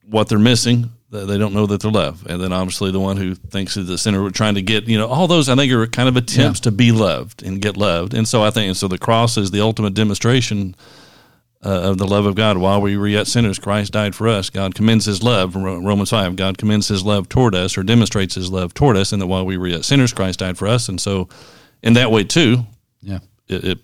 what 0.06 0.30
they're 0.30 0.40
missing. 0.40 0.92
They 1.10 1.38
don't 1.38 1.54
know 1.54 1.66
that 1.66 1.82
they're 1.82 1.92
loved, 1.92 2.30
and 2.30 2.42
then 2.42 2.54
obviously 2.54 2.90
the 2.90 3.00
one 3.00 3.18
who 3.18 3.36
thinks 3.36 3.76
is 3.76 3.88
the 3.88 3.98
center, 3.98 4.30
trying 4.30 4.56
to 4.56 4.62
get 4.62 4.88
you 4.88 4.98
know 4.98 5.08
all 5.08 5.28
those. 5.28 5.50
I 5.50 5.56
think 5.56 5.74
are 5.74 5.86
kind 5.88 6.08
of 6.08 6.16
attempts 6.16 6.62
to 6.62 6.72
be 6.72 6.94
loved 6.94 7.44
and 7.44 7.62
get 7.62 7.76
loved, 7.76 8.14
and 8.14 8.26
so 8.26 8.44
I 8.44 8.50
think 8.50 8.68
and 8.68 8.78
so 8.78 8.88
the 8.88 8.98
cross 8.98 9.36
is 9.36 9.52
the 9.52 9.60
ultimate 9.60 9.94
demonstration 9.94 10.74
uh, 11.66 11.90
of 11.90 11.98
the 11.98 12.08
love 12.08 12.26
of 12.26 12.36
God. 12.36 12.58
While 12.58 12.82
we 12.82 12.96
were 12.96 13.10
yet 13.10 13.28
sinners, 13.28 13.60
Christ 13.60 13.92
died 13.92 14.16
for 14.16 14.28
us. 14.28 14.50
God 14.50 14.74
commends 14.74 15.06
His 15.06 15.22
love. 15.22 15.56
Romans 15.56 16.12
five. 16.12 16.36
God 16.38 16.58
commends 16.58 16.88
His 16.88 17.04
love 17.04 17.28
toward 17.28 17.56
us, 17.56 17.78
or 17.78 17.84
demonstrates 17.84 18.36
His 18.36 18.50
love 18.50 18.74
toward 18.74 18.96
us, 18.96 19.12
and 19.12 19.22
that 19.22 19.28
while 19.28 19.46
we 19.46 19.58
were 19.58 19.68
yet 19.68 19.84
sinners, 19.84 20.14
Christ 20.14 20.40
died 20.40 20.58
for 20.58 20.68
us. 20.68 20.88
And 20.88 21.02
so, 21.02 21.28
in 21.84 21.94
that 21.94 22.12
way 22.12 22.24
too, 22.24 22.66
Yeah. 23.02 23.20
it, 23.48 23.64
it 23.64 23.80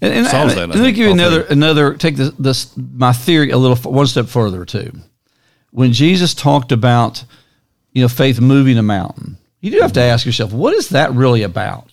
And, 0.00 0.12
and, 0.14 0.26
Solves 0.26 0.54
that, 0.54 0.70
I 0.70 0.74
let 0.74 0.80
me 0.82 0.92
give 0.92 1.06
you 1.06 1.12
another 1.12 1.42
another 1.42 1.94
take 1.94 2.16
this, 2.16 2.30
this 2.38 2.70
my 2.76 3.12
theory 3.12 3.50
a 3.50 3.56
little 3.58 3.76
one 3.90 4.06
step 4.06 4.26
further 4.26 4.64
too. 4.64 4.92
When 5.70 5.92
Jesus 5.92 6.34
talked 6.34 6.72
about 6.72 7.24
you 7.92 8.02
know 8.02 8.08
faith 8.08 8.40
moving 8.40 8.78
a 8.78 8.82
mountain, 8.82 9.38
you 9.60 9.70
do 9.70 9.80
have 9.80 9.92
to 9.92 10.00
ask 10.02 10.26
yourself, 10.26 10.52
what 10.52 10.74
is 10.74 10.88
that 10.88 11.12
really 11.12 11.44
about? 11.44 11.88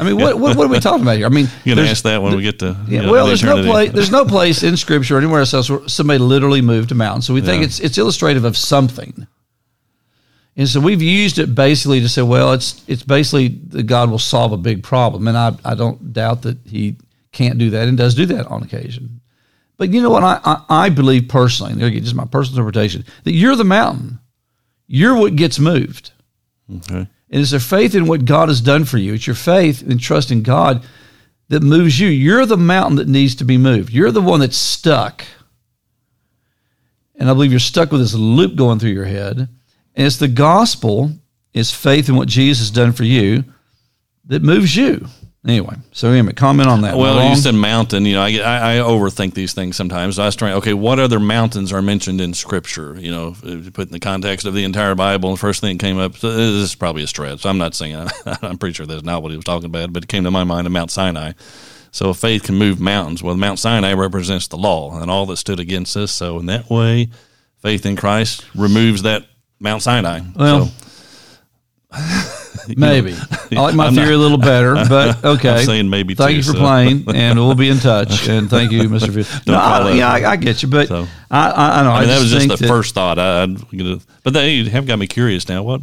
I 0.00 0.04
mean, 0.04 0.16
what 0.16 0.38
what, 0.38 0.56
what 0.56 0.66
are 0.66 0.70
we 0.70 0.78
talking 0.78 1.02
about 1.02 1.16
here? 1.16 1.26
I 1.26 1.28
mean, 1.30 1.48
you're 1.64 1.74
gonna 1.76 1.88
ask 1.88 2.04
that 2.04 2.22
when 2.22 2.36
we 2.36 2.42
get 2.42 2.60
to 2.60 2.76
Yeah, 2.88 3.00
you 3.00 3.06
know, 3.06 3.12
well, 3.12 3.24
the 3.24 3.30
there's 3.30 3.42
no 3.42 3.62
place. 3.64 3.92
There's 3.92 4.10
no 4.12 4.24
place 4.24 4.62
in 4.62 4.76
Scripture 4.76 5.16
or 5.16 5.18
anywhere 5.18 5.40
else 5.40 5.68
where 5.68 5.88
somebody 5.88 6.18
literally 6.20 6.62
moved 6.62 6.92
a 6.92 6.94
mountain. 6.94 7.22
So 7.22 7.34
we 7.34 7.40
think 7.40 7.60
Yeah. 7.60 7.66
it's 7.66 7.80
it's 7.80 7.98
illustrative 7.98 8.44
of 8.44 8.56
something. 8.56 9.26
And 10.60 10.68
so 10.68 10.78
we've 10.78 11.00
used 11.00 11.38
it 11.38 11.54
basically 11.54 12.00
to 12.00 12.08
say, 12.10 12.20
well, 12.20 12.52
it's 12.52 12.84
it's 12.86 13.02
basically 13.02 13.48
that 13.68 13.84
God 13.84 14.10
will 14.10 14.18
solve 14.18 14.52
a 14.52 14.58
big 14.58 14.82
problem, 14.82 15.26
and 15.26 15.34
I 15.34 15.56
I 15.64 15.74
don't 15.74 16.12
doubt 16.12 16.42
that 16.42 16.58
He 16.66 16.98
can't 17.32 17.56
do 17.56 17.70
that 17.70 17.88
and 17.88 17.96
does 17.96 18.14
do 18.14 18.26
that 18.26 18.46
on 18.46 18.62
occasion. 18.62 19.22
But 19.78 19.88
you 19.88 20.02
know 20.02 20.10
what? 20.10 20.22
I 20.22 20.38
I, 20.44 20.64
I 20.68 20.88
believe 20.90 21.28
personally, 21.28 21.72
and 21.72 21.82
again, 21.82 22.02
just 22.02 22.14
my 22.14 22.26
personal 22.26 22.58
interpretation, 22.58 23.06
that 23.24 23.32
you're 23.32 23.56
the 23.56 23.64
mountain. 23.64 24.18
You're 24.86 25.16
what 25.16 25.34
gets 25.34 25.58
moved. 25.58 26.12
Okay. 26.70 27.08
And 27.30 27.40
it's 27.40 27.54
a 27.54 27.60
faith 27.60 27.94
in 27.94 28.06
what 28.06 28.26
God 28.26 28.50
has 28.50 28.60
done 28.60 28.84
for 28.84 28.98
you. 28.98 29.14
It's 29.14 29.26
your 29.26 29.36
faith 29.36 29.80
and 29.80 29.98
trust 29.98 30.30
in 30.30 30.42
God 30.42 30.84
that 31.48 31.62
moves 31.62 31.98
you. 31.98 32.08
You're 32.08 32.44
the 32.44 32.58
mountain 32.58 32.96
that 32.96 33.08
needs 33.08 33.34
to 33.36 33.46
be 33.46 33.56
moved. 33.56 33.94
You're 33.94 34.10
the 34.10 34.20
one 34.20 34.40
that's 34.40 34.58
stuck. 34.58 35.24
And 37.14 37.30
I 37.30 37.32
believe 37.32 37.50
you're 37.50 37.60
stuck 37.60 37.90
with 37.90 38.02
this 38.02 38.12
loop 38.12 38.56
going 38.56 38.78
through 38.78 38.90
your 38.90 39.06
head. 39.06 39.48
And 39.94 40.06
it's 40.06 40.16
the 40.16 40.28
gospel, 40.28 41.10
it's 41.52 41.70
faith 41.70 42.08
in 42.08 42.16
what 42.16 42.28
Jesus 42.28 42.68
has 42.68 42.70
done 42.70 42.92
for 42.92 43.04
you 43.04 43.44
that 44.26 44.42
moves 44.42 44.76
you. 44.76 45.06
Anyway, 45.46 45.74
so 45.92 46.10
anyway, 46.10 46.34
comment 46.34 46.68
on 46.68 46.82
that. 46.82 46.98
Well, 46.98 47.30
you 47.30 47.34
said 47.34 47.54
mountain. 47.54 48.04
You 48.04 48.12
know, 48.12 48.22
I, 48.22 48.28
I, 48.40 48.74
I 48.74 48.76
overthink 48.76 49.32
these 49.32 49.54
things 49.54 49.74
sometimes. 49.74 50.18
I 50.18 50.26
was 50.26 50.36
trying. 50.36 50.52
Okay, 50.56 50.74
what 50.74 50.98
other 50.98 51.18
mountains 51.18 51.72
are 51.72 51.80
mentioned 51.80 52.20
in 52.20 52.34
Scripture? 52.34 52.94
You 53.00 53.10
know, 53.10 53.34
you 53.42 53.70
put 53.70 53.88
in 53.88 53.92
the 53.92 54.00
context 54.00 54.44
of 54.44 54.52
the 54.52 54.64
entire 54.64 54.94
Bible, 54.94 55.30
the 55.30 55.38
first 55.38 55.62
thing 55.62 55.78
that 55.78 55.82
came 55.82 55.98
up. 55.98 56.16
So 56.16 56.28
uh, 56.28 56.36
this 56.36 56.62
is 56.62 56.74
probably 56.74 57.04
a 57.04 57.06
stretch. 57.06 57.46
I'm 57.46 57.56
not 57.56 57.74
saying. 57.74 58.06
I'm 58.42 58.58
pretty 58.58 58.74
sure 58.74 58.84
that's 58.84 59.02
not 59.02 59.22
what 59.22 59.30
he 59.30 59.36
was 59.36 59.46
talking 59.46 59.64
about, 59.64 59.94
but 59.94 60.04
it 60.04 60.08
came 60.08 60.24
to 60.24 60.30
my 60.30 60.44
mind 60.44 60.66
of 60.66 60.74
Mount 60.74 60.90
Sinai. 60.90 61.32
So 61.90 62.10
if 62.10 62.18
faith 62.18 62.42
can 62.42 62.56
move 62.56 62.78
mountains. 62.78 63.22
Well, 63.22 63.34
Mount 63.34 63.58
Sinai 63.58 63.94
represents 63.94 64.46
the 64.46 64.58
law 64.58 65.00
and 65.00 65.10
all 65.10 65.24
that 65.26 65.38
stood 65.38 65.58
against 65.58 65.96
us. 65.96 66.12
So 66.12 66.38
in 66.38 66.46
that 66.46 66.68
way, 66.68 67.08
faith 67.62 67.86
in 67.86 67.96
Christ 67.96 68.44
removes 68.54 69.02
that 69.02 69.24
Mount 69.60 69.82
Sinai. 69.82 70.20
Well, 70.34 70.66
so, 70.66 70.72
Maybe. 72.76 73.14
I 73.52 73.60
like 73.60 73.74
my 73.74 73.86
I'm 73.86 73.94
theory 73.94 74.14
a 74.14 74.18
little 74.18 74.38
better, 74.38 74.74
but 74.88 75.24
okay. 75.24 75.50
I'm 75.50 75.64
saying 75.64 75.90
maybe 75.90 76.14
Thank 76.14 76.30
too, 76.30 76.36
you 76.36 76.42
for 76.42 76.52
so. 76.52 76.58
playing, 76.58 77.04
and 77.14 77.38
we'll 77.38 77.54
be 77.54 77.68
in 77.68 77.78
touch. 77.78 78.28
And 78.28 78.48
thank 78.48 78.70
you, 78.70 78.82
Mr. 78.82 79.12
Field. 79.12 79.46
No, 79.46 79.54
I, 79.54 79.92
yeah, 79.92 80.08
I, 80.08 80.32
I 80.32 80.36
get 80.36 80.62
you, 80.62 80.68
but 80.68 80.88
So. 80.88 81.06
I, 81.30 81.50
I, 81.50 81.80
I 81.80 81.82
know. 81.82 81.90
I 81.90 82.00
mean, 82.00 82.08
that 82.08 82.20
was 82.20 82.30
just 82.30 82.48
the 82.48 82.56
that- 82.56 82.68
first 82.68 82.94
thought. 82.94 83.18
I, 83.18 83.46
know, 83.46 83.98
but 84.22 84.32
they 84.34 84.64
have 84.64 84.86
got 84.86 84.98
me 84.98 85.06
curious 85.06 85.48
now. 85.48 85.62
What, 85.62 85.80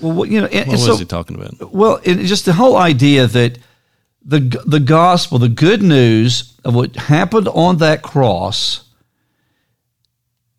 Well, 0.00 0.24
you 0.26 0.40
know, 0.40 0.46
and, 0.46 0.68
what 0.68 0.78
and 0.80 0.88
was 0.88 0.98
he 0.98 1.04
talking 1.04 1.36
about? 1.36 1.72
Well, 1.72 2.00
it, 2.02 2.16
just 2.24 2.44
the 2.46 2.54
whole 2.54 2.76
idea 2.76 3.26
that 3.26 3.58
the 4.24 4.40
the 4.66 4.80
gospel, 4.80 5.38
the 5.38 5.48
good 5.48 5.82
news 5.82 6.54
of 6.64 6.74
what 6.74 6.96
happened 6.96 7.48
on 7.48 7.78
that 7.78 8.02
cross, 8.02 8.84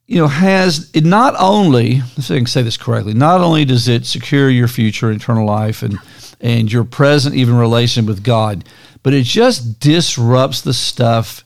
you 0.07 0.17
know, 0.17 0.27
has 0.27 0.89
it 0.93 1.05
not 1.05 1.35
only, 1.39 2.01
if 2.17 2.29
I 2.29 2.37
can 2.37 2.45
say 2.45 2.61
this 2.61 2.77
correctly, 2.77 3.13
not 3.13 3.41
only 3.41 3.63
does 3.65 3.87
it 3.87 4.05
secure 4.05 4.49
your 4.49 4.67
future 4.67 5.11
eternal 5.11 5.45
life 5.45 5.83
and 5.83 5.97
and 6.41 6.71
your 6.71 6.83
present 6.83 7.35
even 7.35 7.55
relation 7.55 8.05
with 8.07 8.23
God, 8.23 8.65
but 9.03 9.13
it 9.13 9.23
just 9.25 9.79
disrupts 9.79 10.61
the 10.61 10.73
stuff 10.73 11.45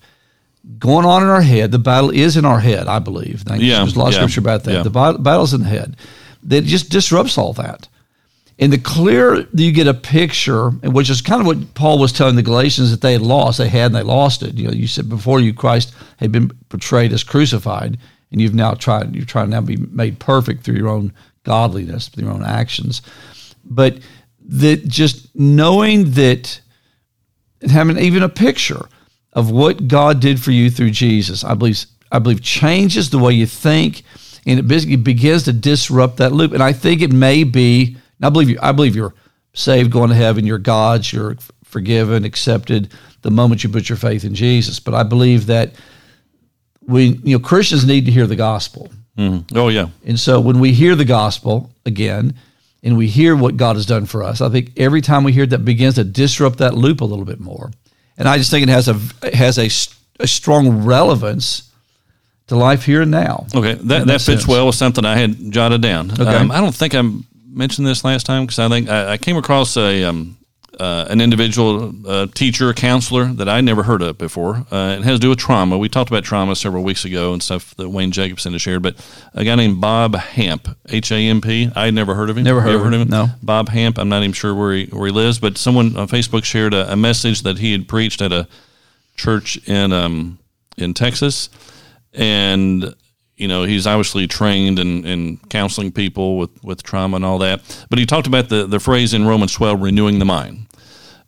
going 0.79 1.05
on 1.05 1.21
in 1.21 1.29
our 1.29 1.41
head. 1.41 1.71
The 1.71 1.79
battle 1.79 2.09
is 2.09 2.37
in 2.37 2.45
our 2.45 2.59
head, 2.61 2.87
I 2.87 2.99
believe. 2.99 3.41
Thank 3.41 3.61
you. 3.61 3.67
Yeah, 3.71 3.79
There's 3.79 3.95
a 3.95 3.99
lot 3.99 4.07
of 4.07 4.13
yeah, 4.13 4.19
scripture 4.21 4.39
about 4.39 4.63
that. 4.63 4.71
yeah. 4.73 4.83
The 4.83 4.89
bat- 4.89 5.21
battle's 5.21 5.53
in 5.53 5.61
the 5.61 5.67
head. 5.67 5.97
That 6.43 6.63
just 6.63 6.89
disrupts 6.89 7.37
all 7.37 7.53
that. 7.53 7.87
And 8.57 8.71
the 8.71 8.77
clearer 8.77 9.45
you 9.53 9.73
get 9.73 9.87
a 9.87 9.93
picture, 9.93 10.67
and 10.67 10.93
which 10.93 11.09
is 11.09 11.21
kind 11.21 11.41
of 11.41 11.47
what 11.47 11.73
Paul 11.73 11.99
was 11.99 12.13
telling 12.13 12.37
the 12.37 12.41
Galatians 12.41 12.89
that 12.91 13.01
they 13.01 13.11
had 13.11 13.21
lost, 13.21 13.57
they 13.57 13.67
had 13.67 13.87
and 13.87 13.95
they 13.95 14.01
lost 14.01 14.43
it. 14.43 14.55
You 14.55 14.67
know, 14.67 14.73
you 14.73 14.87
said 14.87 15.09
before 15.09 15.41
you 15.41 15.53
Christ 15.53 15.93
had 16.17 16.31
been 16.31 16.49
portrayed 16.69 17.11
as 17.11 17.21
crucified, 17.23 17.97
and 18.31 18.41
you've 18.41 18.55
now 18.55 18.73
tried 18.73 19.15
you're 19.15 19.25
trying 19.25 19.47
to 19.47 19.51
now 19.51 19.61
be 19.61 19.77
made 19.77 20.19
perfect 20.19 20.63
through 20.63 20.75
your 20.75 20.89
own 20.89 21.13
godliness, 21.43 22.09
through 22.09 22.25
your 22.25 22.33
own 22.33 22.43
actions. 22.43 23.01
But 23.63 23.99
that 24.47 24.87
just 24.87 25.35
knowing 25.35 26.11
that 26.11 26.59
and 27.61 27.71
having 27.71 27.97
even 27.97 28.23
a 28.23 28.29
picture 28.29 28.87
of 29.33 29.51
what 29.51 29.87
God 29.87 30.19
did 30.19 30.41
for 30.41 30.51
you 30.51 30.69
through 30.69 30.91
Jesus, 30.91 31.43
I 31.43 31.53
believe 31.53 31.85
I 32.11 32.19
believe 32.19 32.41
changes 32.41 33.09
the 33.09 33.19
way 33.19 33.33
you 33.33 33.45
think, 33.45 34.03
and 34.45 34.59
it 34.59 34.67
basically 34.67 34.97
begins 34.97 35.43
to 35.43 35.53
disrupt 35.53 36.17
that 36.17 36.31
loop. 36.31 36.53
And 36.53 36.63
I 36.63 36.73
think 36.73 37.01
it 37.01 37.11
may 37.11 37.43
be. 37.43 37.97
I 38.21 38.29
believe 38.29 38.49
you. 38.49 38.59
I 38.61 38.71
believe 38.71 38.95
you're 38.95 39.13
saved, 39.53 39.91
going 39.91 40.09
to 40.09 40.15
heaven. 40.15 40.45
You're 40.45 40.57
God's. 40.57 41.11
You're 41.11 41.37
forgiven, 41.63 42.23
accepted 42.23 42.91
the 43.21 43.31
moment 43.31 43.63
you 43.63 43.69
put 43.69 43.89
your 43.89 43.97
faith 43.97 44.23
in 44.23 44.35
Jesus. 44.35 44.79
But 44.79 44.93
I 44.93 45.03
believe 45.03 45.47
that 45.47 45.73
we, 46.87 47.19
you 47.23 47.37
know, 47.37 47.43
Christians 47.43 47.85
need 47.85 48.05
to 48.05 48.11
hear 48.11 48.27
the 48.27 48.35
gospel. 48.35 48.91
Oh 49.17 49.69
yeah, 49.69 49.87
And 50.05 50.19
so 50.19 50.41
when 50.41 50.59
we 50.59 50.73
hear 50.73 50.93
the 50.93 51.05
gospel 51.05 51.71
again 51.85 52.33
and 52.83 52.97
we 52.97 53.07
hear 53.07 53.33
what 53.33 53.55
God 53.55 53.77
has 53.77 53.85
done 53.85 54.05
for 54.05 54.23
us, 54.23 54.41
I 54.41 54.49
think 54.49 54.73
every 54.75 54.99
time 54.99 55.23
we 55.23 55.31
hear 55.31 55.43
it, 55.43 55.51
that 55.51 55.63
begins 55.63 55.95
to 55.95 56.03
disrupt 56.03 56.57
that 56.57 56.73
loop 56.73 56.99
a 56.99 57.05
little 57.05 57.23
bit 57.23 57.39
more. 57.39 57.71
And 58.17 58.27
I 58.27 58.37
just 58.37 58.51
think 58.51 58.63
it 58.63 58.69
has 58.69 58.89
a 58.89 58.99
it 59.23 59.33
has 59.33 59.57
a 59.57 59.69
strong 60.27 60.83
relevance 60.83 61.71
to 62.47 62.57
life 62.57 62.83
here 62.85 63.01
and 63.03 63.11
now. 63.11 63.47
Okay, 63.55 63.75
that, 63.75 63.87
that 63.87 64.07
that 64.07 64.13
fits 64.13 64.25
sense. 64.25 64.47
well 64.47 64.65
with 64.67 64.75
something 64.75 65.05
I 65.05 65.17
had 65.17 65.49
jotted 65.49 65.81
down. 65.81 66.11
Okay. 66.11 66.23
Um, 66.35 66.51
I 66.51 66.59
don't 66.59 66.75
think 66.75 66.93
I 66.93 67.01
mentioned 67.47 67.87
this 67.87 68.03
last 68.03 68.25
time 68.25 68.45
because 68.45 68.59
I 68.59 68.67
think 68.67 68.89
I, 68.89 69.13
I 69.13 69.17
came 69.17 69.37
across 69.37 69.77
a 69.77 70.03
um, 70.03 70.37
uh, 70.79 71.07
an 71.09 71.21
individual 71.21 71.93
uh, 72.07 72.27
teacher, 72.33 72.73
counselor 72.73 73.25
that 73.25 73.47
I 73.47 73.61
never 73.61 73.83
heard 73.83 74.01
of 74.01 74.17
before. 74.17 74.65
Uh, 74.71 74.97
it 74.99 75.03
has 75.03 75.15
to 75.15 75.19
do 75.19 75.29
with 75.29 75.39
trauma. 75.39 75.77
We 75.77 75.89
talked 75.89 76.09
about 76.09 76.23
trauma 76.23 76.55
several 76.55 76.83
weeks 76.83 77.05
ago 77.05 77.33
and 77.33 77.41
stuff 77.41 77.75
that 77.75 77.89
Wayne 77.89 78.11
Jacobsen 78.11 78.53
has 78.53 78.61
shared. 78.61 78.81
But 78.81 78.95
a 79.33 79.43
guy 79.43 79.55
named 79.55 79.81
Bob 79.81 80.15
Hamp, 80.15 80.67
H 80.89 81.11
A 81.11 81.15
M 81.15 81.41
P. 81.41 81.71
I 81.75 81.85
had 81.85 81.93
never 81.93 82.15
heard 82.15 82.29
of 82.29 82.37
him. 82.37 82.43
Never 82.43 82.61
heard 82.61 82.71
You 82.71 82.79
of 82.79 82.93
him, 82.93 83.07
no. 83.07 83.27
Bob 83.41 83.69
Hamp. 83.69 83.97
I'm 83.97 84.09
not 84.09 84.23
even 84.23 84.33
sure 84.33 84.53
where 84.53 84.73
he 84.73 84.85
where 84.85 85.07
he 85.07 85.13
lives, 85.13 85.39
but 85.39 85.57
someone 85.57 85.95
on 85.97 86.07
Facebook 86.07 86.43
shared 86.43 86.73
a, 86.73 86.91
a 86.91 86.95
message 86.95 87.43
that 87.43 87.57
he 87.59 87.71
had 87.71 87.87
preached 87.87 88.21
at 88.21 88.31
a 88.31 88.47
church 89.15 89.57
in 89.67 89.93
um, 89.93 90.37
in 90.77 90.93
Texas, 90.93 91.49
and 92.13 92.93
you 93.37 93.47
know 93.47 93.63
he's 93.63 93.87
obviously 93.87 94.27
trained 94.27 94.79
in, 94.79 95.05
in 95.05 95.37
counseling 95.49 95.91
people 95.91 96.37
with, 96.37 96.63
with 96.63 96.83
trauma 96.83 97.15
and 97.17 97.25
all 97.25 97.37
that. 97.39 97.85
But 97.89 97.99
he 97.99 98.05
talked 98.05 98.27
about 98.27 98.49
the 98.49 98.65
the 98.65 98.79
phrase 98.79 99.13
in 99.13 99.25
Romans 99.25 99.53
12, 99.53 99.81
renewing 99.81 100.19
the 100.19 100.25
mind, 100.25 100.67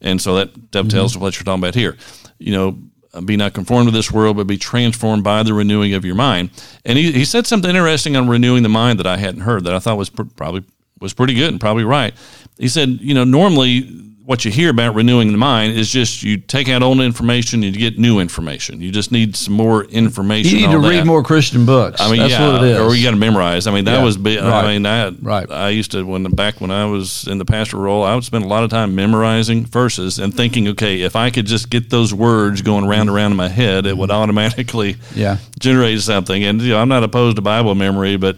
and 0.02 0.22
so 0.22 0.36
that 0.36 0.72
dovetails 0.72 1.12
mm-hmm. 1.12 1.20
with 1.20 1.24
what 1.24 1.36
you're 1.36 1.46
talking 1.46 1.64
about 1.64 1.76
here. 1.76 1.98
You 2.38 2.52
know. 2.52 2.78
Be 3.26 3.36
not 3.36 3.54
conformed 3.54 3.88
to 3.88 3.92
this 3.92 4.12
world, 4.12 4.38
but 4.38 4.46
be 4.46 4.60
transformed 4.60 5.24
by 5.24 5.42
the 5.42 5.52
renewing 5.52 5.96
of 5.96 6.06
your 6.06 6.14
mind. 6.14 6.52
And 6.86 7.00
he, 7.00 7.12
he 7.12 7.26
said 7.26 7.48
something 7.48 7.68
interesting 7.68 8.16
on 8.16 8.28
renewing 8.28 8.62
the 8.62 8.70
mind 8.70 9.00
that 9.00 9.08
I 9.08 9.18
hadn't 9.18 9.42
heard 9.42 9.64
that 9.64 9.74
I 9.74 9.80
thought 9.80 9.98
was 9.98 10.12
pr- 10.12 10.24
probably 10.36 10.66
was 11.00 11.14
pretty 11.16 11.34
good 11.34 11.50
and 11.50 11.60
probably 11.60 11.84
right. 11.84 12.14
He 12.60 12.68
said, 12.68 13.00
you 13.02 13.16
know, 13.16 13.24
normally 13.24 14.07
what 14.28 14.44
you 14.44 14.52
hear 14.52 14.70
about 14.72 14.94
renewing 14.94 15.32
the 15.32 15.38
mind 15.38 15.72
is 15.78 15.90
just 15.90 16.22
you 16.22 16.36
take 16.36 16.68
out 16.68 16.84
old 16.84 17.00
information 17.00 17.64
and 17.64 17.74
you 17.74 17.80
get 17.80 17.98
new 17.98 18.20
information. 18.20 18.82
You 18.82 18.92
just 18.92 19.10
need 19.10 19.38
some 19.38 19.54
more 19.54 19.86
information. 19.86 20.52
You 20.60 20.66
need 20.68 20.72
to 20.74 20.78
on 20.80 20.84
read 20.84 21.00
that. 21.00 21.06
more 21.06 21.24
Christian 21.24 21.66
books. 21.66 22.02
I 22.02 22.12
mean, 22.12 22.20
That's 22.20 22.34
yeah, 22.34 22.52
what 22.52 22.62
it 22.62 22.72
is. 22.72 22.78
or 22.82 22.94
you 22.94 23.04
got 23.06 23.12
to 23.12 23.16
memorize. 23.16 23.68
I 23.68 23.74
mean, 23.74 23.86
that 23.86 24.00
Yeah, 24.00 24.04
was 24.04 24.18
big. 24.18 24.40
right, 24.42 24.66
I 24.66 24.74
mean, 24.74 24.86
I 24.86 25.10
right. 25.22 25.50
I 25.50 25.70
used 25.70 25.92
to 25.92 26.04
when 26.06 26.24
back 26.26 26.60
when 26.60 26.72
I 26.72 26.84
was 26.88 27.26
in 27.26 27.38
the 27.38 27.46
pastor 27.46 27.78
role, 27.78 28.04
I 28.04 28.16
would 28.16 28.26
spend 28.26 28.44
a 28.44 28.50
lot 28.50 28.66
of 28.66 28.70
time 28.70 28.94
memorizing 28.96 29.66
verses 29.66 30.20
and 30.20 30.36
thinking, 30.36 30.68
okay, 30.68 31.04
if 31.04 31.16
I 31.16 31.30
could 31.30 31.46
just 31.46 31.70
get 31.70 31.90
those 31.90 32.14
words 32.14 32.62
going 32.62 32.86
round 32.86 33.08
and 33.08 33.12
around 33.12 33.32
in 33.32 33.38
my 33.38 33.48
head, 33.48 33.86
it 33.86 33.98
would 33.98 34.12
automatically 34.12 34.96
Mm-hmm. 34.96 35.20
Yeah. 35.22 35.38
generate 35.58 36.02
something. 36.02 36.44
And 36.44 36.62
you 36.62 36.72
know, 36.72 36.80
I'm 36.80 36.90
not 36.90 37.04
opposed 37.04 37.38
to 37.38 37.42
Bible 37.42 37.76
memory, 37.76 38.18
but 38.18 38.36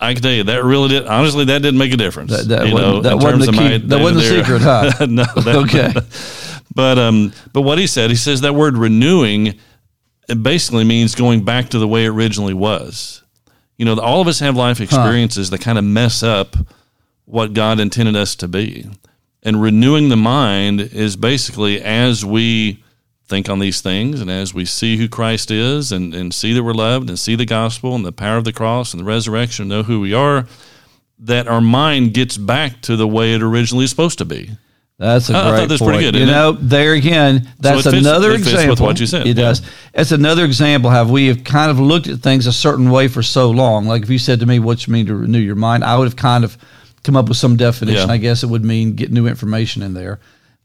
I 0.00 0.12
can 0.12 0.22
tell 0.22 0.32
you 0.32 0.44
that 0.44 0.62
really 0.64 0.88
did. 0.90 1.06
Honestly, 1.06 1.44
that 1.46 1.62
didn't 1.62 1.78
make 1.78 1.92
a 1.92 1.96
difference. 1.96 2.30
That- 2.30 2.48
that 2.48 2.68
know, 2.68 3.00
that 3.00 3.16
wasn't 3.16 3.46
the 3.46 3.52
key- 3.52 3.86
that 3.88 4.00
wasn't 4.00 4.20
the 4.20 4.28
secret, 4.42 4.62
huh? 4.62 5.06
no. 5.08 5.24
That, 5.24 5.56
Okay. 5.64 5.92
but 6.74 6.98
um, 6.98 7.32
but 7.52 7.62
what 7.62 7.78
he 7.78 7.86
said, 7.86 8.10
he 8.10 8.16
says 8.16 8.42
that 8.42 8.54
word 8.54 8.76
renewing, 8.76 9.58
it 10.28 10.42
basically 10.42 10.84
means 10.84 11.14
going 11.14 11.44
back 11.44 11.70
to 11.70 11.78
the 11.78 11.88
way 11.88 12.04
it 12.04 12.08
originally 12.08 12.54
was. 12.54 13.22
You 13.78 13.84
know, 13.84 13.98
all 13.98 14.20
of 14.20 14.28
us 14.28 14.40
have 14.40 14.56
life 14.56 14.80
experiences 14.80 15.50
that 15.50 15.60
kind 15.60 15.78
of 15.78 15.84
mess 15.84 16.22
up 16.22 16.56
what 17.26 17.52
God 17.54 17.80
intended 17.80 18.16
us 18.16 18.34
to 18.36 18.48
be, 18.48 18.86
and 19.42 19.60
renewing 19.60 20.08
the 20.08 20.16
mind 20.16 20.80
is 20.80 21.16
basically 21.16 21.82
as 21.82 22.24
we 22.24 22.82
think 23.28 23.48
on 23.48 23.58
these 23.58 23.80
things 23.80 24.20
and 24.20 24.30
as 24.30 24.54
we 24.54 24.64
see 24.64 24.96
who 24.96 25.08
Christ 25.08 25.50
is 25.50 25.90
and, 25.90 26.14
and 26.14 26.32
see 26.32 26.52
that 26.52 26.62
we're 26.62 26.72
loved 26.74 27.08
and 27.08 27.18
see 27.18 27.34
the 27.34 27.44
gospel 27.44 27.94
and 27.96 28.04
the 28.04 28.12
power 28.12 28.36
of 28.36 28.44
the 28.44 28.52
cross 28.52 28.92
and 28.92 29.00
the 29.00 29.04
resurrection, 29.04 29.66
know 29.68 29.82
who 29.82 30.00
we 30.00 30.14
are, 30.14 30.46
that 31.18 31.48
our 31.48 31.60
mind 31.60 32.14
gets 32.14 32.36
back 32.36 32.80
to 32.82 32.94
the 32.96 33.08
way 33.08 33.34
it 33.34 33.42
originally 33.42 33.84
is 33.84 33.90
supposed 33.90 34.18
to 34.18 34.24
be. 34.24 34.50
That's 34.98 35.28
a 35.28 35.34
I- 35.36 35.38
I 35.40 35.42
great 35.50 35.58
thought 35.60 35.68
that's 35.70 35.80
point. 35.80 35.90
pretty 35.94 36.04
good, 36.04 36.14
You 36.14 36.22
isn't 36.22 36.34
it? 36.34 36.38
know, 36.38 36.52
there 36.52 36.92
again, 36.94 37.48
that's 37.58 37.80
it 37.84 37.90
fits- 37.90 38.06
another 38.06 38.30
it 38.32 38.42
fits 38.44 38.66
with 38.66 38.80
what 38.80 38.98
you 39.00 39.06
said, 39.06 39.22
It 39.26 39.36
yeah. 39.36 39.44
does. 39.46 39.62
It's 39.92 40.12
another 40.12 40.44
example 40.44 40.88
how 40.90 41.04
we 41.04 41.26
have 41.26 41.42
kind 41.44 41.70
of 41.70 41.78
looked 41.80 42.06
at 42.06 42.20
things 42.20 42.46
a 42.46 42.52
certain 42.52 42.90
way 42.90 43.08
for 43.08 43.22
so 43.22 43.50
long. 43.50 43.86
Like 43.86 44.02
if 44.04 44.08
you 44.10 44.18
said 44.18 44.40
to 44.40 44.46
me, 44.46 44.58
"What 44.58 44.86
you 44.86 44.92
mean 44.92 45.06
to 45.06 45.14
renew 45.16 45.38
your 45.38 45.54
mind?" 45.56 45.84
I 45.84 45.98
would 45.98 46.04
have 46.06 46.16
kind 46.16 46.44
of 46.44 46.56
come 47.02 47.14
up 47.16 47.28
with 47.28 47.36
some 47.36 47.56
definition. 47.56 48.08
Yeah. 48.08 48.14
I 48.14 48.16
guess 48.16 48.42
it 48.42 48.46
would 48.46 48.64
mean 48.64 48.94
get 48.94 49.12
new 49.12 49.26
information 49.26 49.82
in 49.82 49.92
there. 49.94 50.18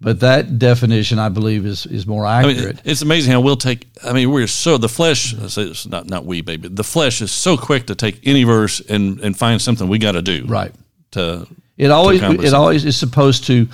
But 0.04 0.20
that 0.22 0.58
definition, 0.58 1.20
I 1.20 1.30
believe, 1.30 1.66
is 1.66 1.86
is 1.86 2.08
more 2.08 2.26
I 2.26 2.40
accurate. 2.40 2.76
mean, 2.78 2.82
it's 2.86 3.04
amazing 3.04 3.32
how 3.34 3.42
we'll 3.42 3.56
take. 3.56 3.88
I 4.04 4.14
mean, 4.14 4.32
we're 4.32 4.48
so 4.48 4.78
the 4.80 4.90
flesh. 4.90 5.34
It's 5.34 5.86
not 5.86 6.08
not 6.10 6.26
we, 6.26 6.42
baby. 6.42 6.70
The 6.70 6.84
flesh 6.84 7.22
is 7.22 7.32
so 7.32 7.56
quick 7.56 7.86
to 7.86 7.96
take 7.96 8.20
any 8.24 8.44
verse 8.44 8.80
and 8.90 9.20
and 9.22 9.38
find 9.38 9.62
something 9.62 9.88
we 9.88 10.00
got 10.00 10.14
to 10.14 10.22
do. 10.24 10.46
right. 10.48 10.74
To 11.12 11.46
It 11.78 11.92
always 11.92 12.20
accomplish 12.20 12.48
it 12.48 12.54
always 12.54 12.84
is 12.84 12.98
supposed 12.98 13.46
to. 13.48 13.68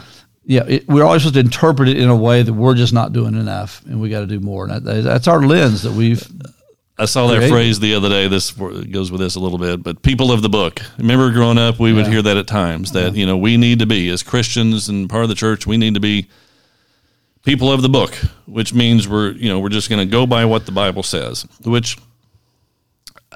Yeah, 0.43 0.63
it, 0.67 0.87
we're 0.87 1.03
always 1.03 1.21
supposed 1.23 1.35
to 1.35 1.39
interpret 1.41 1.87
it 1.89 1.97
in 1.97 2.09
a 2.09 2.15
way 2.15 2.41
that 2.41 2.53
we're 2.53 2.75
just 2.75 2.93
not 2.93 3.11
doing 3.13 3.35
enough, 3.35 3.81
and 3.85 3.99
we 4.01 4.09
got 4.09 4.21
to 4.21 4.27
do 4.27 4.39
more. 4.39 4.67
And 4.67 4.85
that, 4.85 5.03
that's 5.03 5.27
our 5.27 5.41
lens 5.41 5.83
that 5.83 5.91
we've 5.91 6.25
I 6.99 7.05
saw 7.05 7.27
that 7.27 7.47
phrase 7.49 7.79
the 7.79 7.93
other 7.93 8.09
day. 8.09 8.27
This 8.27 8.51
goes 8.51 9.11
with 9.11 9.21
this 9.21 9.35
a 9.35 9.39
little 9.39 9.59
bit, 9.59 9.83
but 9.83 10.01
people 10.01 10.31
of 10.31 10.41
the 10.41 10.49
book. 10.49 10.81
Remember, 10.97 11.31
growing 11.31 11.57
up, 11.59 11.79
we 11.79 11.93
would 11.93 12.07
hear 12.07 12.21
that 12.23 12.37
at 12.37 12.47
times. 12.47 12.91
That 12.93 13.15
you 13.15 13.25
know 13.25 13.37
we 13.37 13.55
need 13.57 13.79
to 13.79 13.85
be 13.85 14.09
as 14.09 14.23
Christians 14.23 14.89
and 14.89 15.07
part 15.09 15.23
of 15.23 15.29
the 15.29 15.35
church. 15.35 15.67
We 15.67 15.77
need 15.77 15.93
to 15.93 15.99
be 15.99 16.27
people 17.43 17.71
of 17.71 17.81
the 17.83 17.89
book, 17.89 18.15
which 18.47 18.73
means 18.73 19.07
we're 19.07 19.31
you 19.31 19.47
know 19.49 19.59
we're 19.59 19.69
just 19.69 19.89
going 19.89 19.99
to 19.99 20.11
go 20.11 20.25
by 20.25 20.45
what 20.45 20.65
the 20.65 20.71
Bible 20.71 21.03
says. 21.03 21.45
Which 21.63 21.97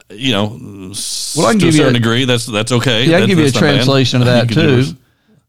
you 0.10 0.32
know, 0.34 0.48
Well, 1.38 1.46
I 1.48 1.52
can 1.52 1.60
to 1.60 1.60
give 1.60 1.62
a 1.62 1.66
you 1.66 1.72
certain 1.74 1.96
a- 1.96 2.00
degree, 2.00 2.26
that's 2.26 2.46
that's 2.48 2.72
okay. 2.72 3.06
Yeah, 3.06 3.18
I 3.18 3.20
can 3.22 3.30
give 3.30 3.38
you 3.38 3.46
a 3.46 3.48
not 3.48 3.54
bad. 3.54 3.60
translation 3.60 4.22
of 4.22 4.26
that 4.26 4.50
too. 4.50 4.84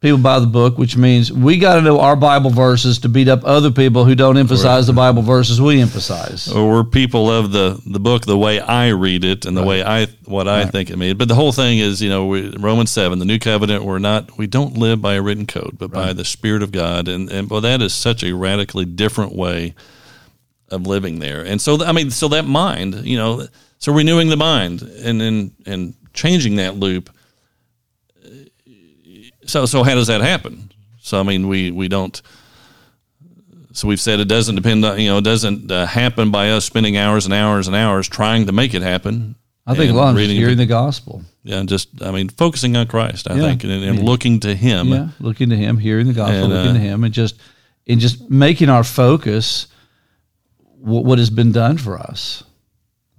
People 0.02 0.18
buy 0.18 0.40
the 0.40 0.48
book, 0.48 0.78
which 0.78 0.96
means 0.96 1.32
we 1.32 1.58
got 1.58 1.76
to 1.76 1.80
know 1.80 2.00
our 2.00 2.16
Bible 2.16 2.50
verses 2.50 2.98
to 2.98 3.08
beat 3.08 3.28
up 3.28 3.44
other 3.44 3.70
people 3.70 4.04
who 4.04 4.16
don't 4.16 4.36
emphasize 4.36 4.88
the 4.88 4.92
Bible 4.92 5.22
verses 5.22 5.60
we 5.60 5.80
emphasize. 5.80 6.50
or 6.50 6.68
we're 6.68 6.82
people 6.84 7.30
of 7.30 7.52
the 7.52 7.80
the 7.86 8.00
book 8.00 8.26
the 8.26 8.36
way 8.36 8.58
I 8.58 8.88
read 8.88 9.22
it 9.22 9.46
and 9.46 9.56
the 9.56 9.62
way 9.62 9.80
I 9.80 10.06
what 10.24 10.48
I 10.48 10.64
think 10.66 10.90
it 10.90 10.96
means. 10.96 11.14
But 11.14 11.28
the 11.28 11.36
whole 11.36 11.52
thing 11.52 11.78
is, 11.78 12.02
you 12.02 12.08
know, 12.08 12.26
we, 12.26 12.48
Romans 12.58 12.90
seven, 12.90 13.20
the 13.20 13.24
new 13.24 13.38
covenant. 13.38 13.84
We're 13.84 14.00
not 14.00 14.36
we 14.36 14.48
don't 14.48 14.76
live 14.76 15.00
by 15.00 15.14
a 15.14 15.22
written 15.22 15.46
code, 15.46 15.76
but 15.78 15.92
by 15.92 16.12
the 16.12 16.24
Spirit 16.24 16.64
of 16.64 16.72
God, 16.72 17.06
and 17.06 17.30
and 17.30 17.48
well, 17.48 17.60
that 17.60 17.80
is 17.80 17.94
such 17.94 18.24
a 18.24 18.34
radically 18.34 18.84
different 18.84 19.36
way 19.36 19.76
of 20.68 20.84
living 20.84 21.20
there. 21.20 21.44
And 21.44 21.60
so, 21.60 21.84
I 21.84 21.92
mean, 21.92 22.10
so 22.10 22.26
that 22.28 22.44
mind, 22.44 23.06
you 23.06 23.16
know, 23.16 23.46
so 23.78 23.92
renewing 23.92 24.30
the 24.30 24.36
mind 24.36 24.82
and 24.82 25.22
and 25.22 25.52
and 25.64 25.94
changing 26.12 26.56
that 26.56 26.74
loop 26.74 27.08
So 29.46 29.66
so 29.66 29.82
how 29.82 29.94
does 29.94 30.06
that 30.06 30.20
happen? 30.20 30.70
So 31.00 31.18
I 31.20 31.22
mean, 31.22 31.48
we 31.48 31.70
we 31.70 31.88
don't. 31.88 32.20
So 33.72 33.88
we've 33.88 34.00
said 34.00 34.20
it 34.20 34.28
doesn't 34.28 34.54
depend 34.56 34.84
on 34.84 35.00
you 35.00 35.08
know 35.08 35.18
it 35.18 35.24
doesn't 35.24 35.70
uh, 35.70 35.86
happen 35.86 36.30
by 36.30 36.50
us 36.50 36.64
spending 36.64 36.96
hours 36.96 37.24
and 37.24 37.34
hours 37.34 37.66
and 37.66 37.74
hours 37.76 38.08
trying 38.08 38.46
to 38.46 38.52
make 38.52 38.74
it 38.74 38.82
happen. 38.82 39.34
I 39.66 39.74
think 39.74 39.92
a 39.92 39.94
lot 39.94 40.10
of 40.10 40.16
reading- 40.16 40.36
hearing 40.36 40.56
the 40.58 40.66
gospel. 40.66 41.22
Yeah, 41.44 41.58
and 41.58 41.68
just 41.68 42.02
I 42.02 42.10
mean 42.10 42.28
focusing 42.28 42.76
on 42.76 42.86
Christ. 42.86 43.30
I 43.30 43.34
Yeah. 43.34 43.42
think 43.42 43.64
and, 43.64 43.72
and 43.72 44.02
looking 44.02 44.40
to 44.40 44.54
Him. 44.54 44.88
Yeah, 44.88 45.08
looking 45.20 45.50
to 45.50 45.56
Him, 45.56 45.78
hearing 45.78 46.06
the 46.06 46.12
gospel, 46.12 46.44
And, 46.44 46.52
looking 46.52 46.70
uh, 46.70 46.74
to 46.74 46.78
Him, 46.80 47.04
and 47.04 47.14
just 47.14 47.36
and 47.86 47.98
just 48.00 48.30
making 48.30 48.68
our 48.68 48.84
focus 48.84 49.66
what, 50.78 51.04
what 51.04 51.18
has 51.18 51.30
been 51.30 51.52
done 51.52 51.78
for 51.78 51.98
us. 51.98 52.44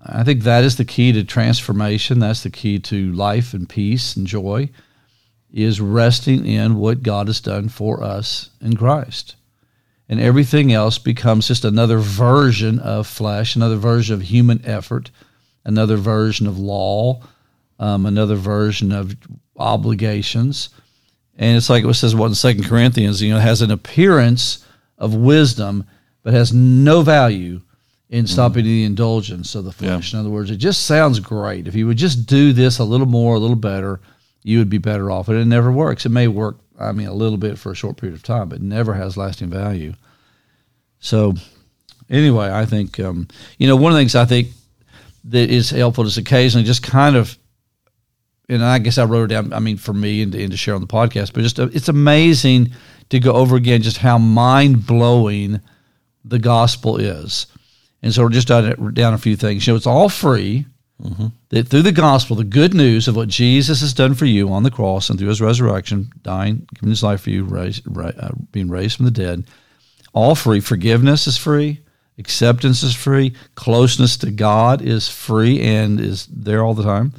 I 0.06 0.24
think 0.24 0.44
that 0.44 0.64
is 0.66 0.76
the 0.76 0.86
key 0.86 1.12
to 1.14 1.24
transformation. 1.24 2.20
That's 2.20 2.44
the 2.44 2.50
key 2.50 2.78
to 2.80 3.12
life 3.14 3.54
and 3.54 3.68
peace 3.68 4.16
and 4.18 4.28
joy. 4.28 4.70
Is 5.54 5.80
resting 5.80 6.48
in 6.48 6.78
what 6.78 7.04
God 7.04 7.28
has 7.28 7.40
done 7.40 7.70
for 7.70 8.02
us 8.02 8.50
in 8.60 8.76
Christ, 8.76 9.36
and 10.10 10.20
everything 10.20 10.74
else 10.74 10.98
becomes 10.98 11.48
just 11.48 11.64
another 11.64 12.00
version 12.00 12.80
of 12.80 13.06
flesh, 13.06 13.56
another 13.56 13.76
version 13.76 14.16
of 14.16 14.24
human 14.24 14.66
effort, 14.66 15.12
another 15.64 15.96
version 15.98 16.48
of 16.48 16.58
law, 16.58 17.22
um, 17.78 18.08
another 18.08 18.36
version 18.36 18.92
of 18.92 19.16
obligations. 19.56 20.70
And 21.38 21.56
it's 21.56 21.70
like 21.70 21.84
it 21.84 21.94
says 21.94 22.16
what 22.16 22.28
in 22.28 22.36
Second 22.36 22.66
Corinthians, 22.66 23.22
you 23.22 23.32
know, 23.32 23.40
has 23.40 23.62
an 23.62 23.70
appearance 23.70 24.66
of 24.98 25.14
wisdom, 25.14 25.86
but 26.24 26.34
has 26.34 26.52
no 26.52 27.04
value 27.04 27.62
in 28.10 28.26
stopping 28.26 28.64
the 28.64 28.86
indulgence 28.86 29.54
of 29.54 29.66
the 29.66 29.72
flesh. 29.72 30.14
In 30.14 30.20
other 30.20 30.30
words, 30.30 30.50
it 30.50 30.58
just 30.58 30.86
sounds 30.86 31.20
great. 31.20 31.68
If 31.68 31.76
you 31.76 31.86
would 31.88 31.98
just 31.98 32.26
do 32.26 32.54
this 32.54 32.80
a 32.80 32.84
little 32.84 33.08
more, 33.08 33.36
a 33.36 33.40
little 33.40 33.56
better, 33.56 34.00
you 34.44 34.60
would 34.60 34.70
be 34.70 34.78
better 34.78 35.10
off. 35.10 35.28
But 35.28 35.36
it 35.36 35.46
never 35.46 35.72
works. 35.72 36.06
It 36.06 36.10
may 36.10 36.28
work, 36.28 36.58
I 36.80 36.92
mean, 36.92 37.08
a 37.08 37.14
little 37.14 37.38
bit 37.38 37.58
for 37.58 37.72
a 37.72 37.76
short 37.76 37.98
period 37.98 38.16
of 38.16 38.24
time, 38.24 38.50
but 38.50 38.62
never 38.62 38.94
has 38.94 39.18
lasting 39.18 39.50
value. 39.50 39.94
So, 41.00 41.34
anyway, 42.10 42.52
I 42.52 42.66
think, 42.66 43.00
um, 43.00 43.28
you 43.58 43.68
know, 43.68 43.76
one 43.76 43.92
of 43.92 43.96
the 43.96 44.02
things 44.02 44.16
I 44.16 44.26
think 44.26 44.50
that 45.26 45.50
is 45.50 45.70
helpful 45.70 46.06
is 46.06 46.18
occasionally 46.18 46.66
just 46.66 46.84
kind 46.84 47.16
of 47.16 47.38
and 48.50 48.64
I 48.64 48.80
guess 48.80 48.98
I 48.98 49.06
wrote 49.06 49.26
it 49.26 49.28
down. 49.28 49.54
I 49.54 49.60
mean, 49.60 49.78
for 49.78 49.94
me 49.94 50.22
and 50.22 50.32
to, 50.34 50.42
and 50.42 50.52
to 50.52 50.58
share 50.58 50.76
on 50.76 50.82
the 50.82 50.88
podcast, 50.88 51.34
but 51.34 51.42
just 51.42 51.60
uh, 51.60 51.70
it's 51.74 51.90
amazing 51.90 52.72
to 53.10 53.20
go 53.20 53.34
over 53.34 53.56
again 53.56 53.82
just 53.82 53.98
how 53.98 54.18
mind 54.18 54.86
blowing 54.86 55.62
the 56.26 56.40
gospel 56.40 56.98
is. 56.98 57.48
And 58.02 58.14
so 58.14 58.24
we're 58.24 58.30
just 58.30 58.48
down, 58.48 58.94
down 58.94 59.14
a 59.14 59.18
few 59.18 59.36
things. 59.36 59.66
You 59.66 59.74
know, 59.74 59.78
it's 59.78 59.88
all 59.88 60.10
free. 60.10 60.66
That 61.50 61.68
through 61.68 61.82
the 61.82 61.92
gospel, 61.92 62.36
the 62.36 62.44
good 62.44 62.74
news 62.74 63.08
of 63.08 63.16
what 63.16 63.28
Jesus 63.28 63.82
has 63.82 63.94
done 63.94 64.14
for 64.14 64.26
you 64.26 64.50
on 64.52 64.64
the 64.64 64.72
cross 64.72 65.10
and 65.10 65.20
through 65.20 65.30
His 65.30 65.42
resurrection, 65.42 66.12
dying, 66.22 66.68
giving 66.76 66.90
His 66.90 67.04
life 67.04 67.22
for 67.22 67.30
you, 67.30 67.48
uh, 67.56 68.30
being 68.52 68.70
raised 68.70 68.98
from 68.98 69.06
the 69.06 69.12
dead, 69.12 69.46
all 70.14 70.36
free. 70.36 70.60
Forgiveness 70.60 71.28
is 71.28 71.38
free. 71.38 71.82
Acceptance 72.18 72.84
is 72.84 72.96
free. 72.96 73.34
Closeness 73.56 74.18
to 74.18 74.32
God 74.32 74.82
is 74.82 75.10
free 75.10 75.60
and 75.62 76.00
is 76.00 76.28
there 76.28 76.64
all 76.64 76.76
the 76.76 76.84
time. 76.84 77.14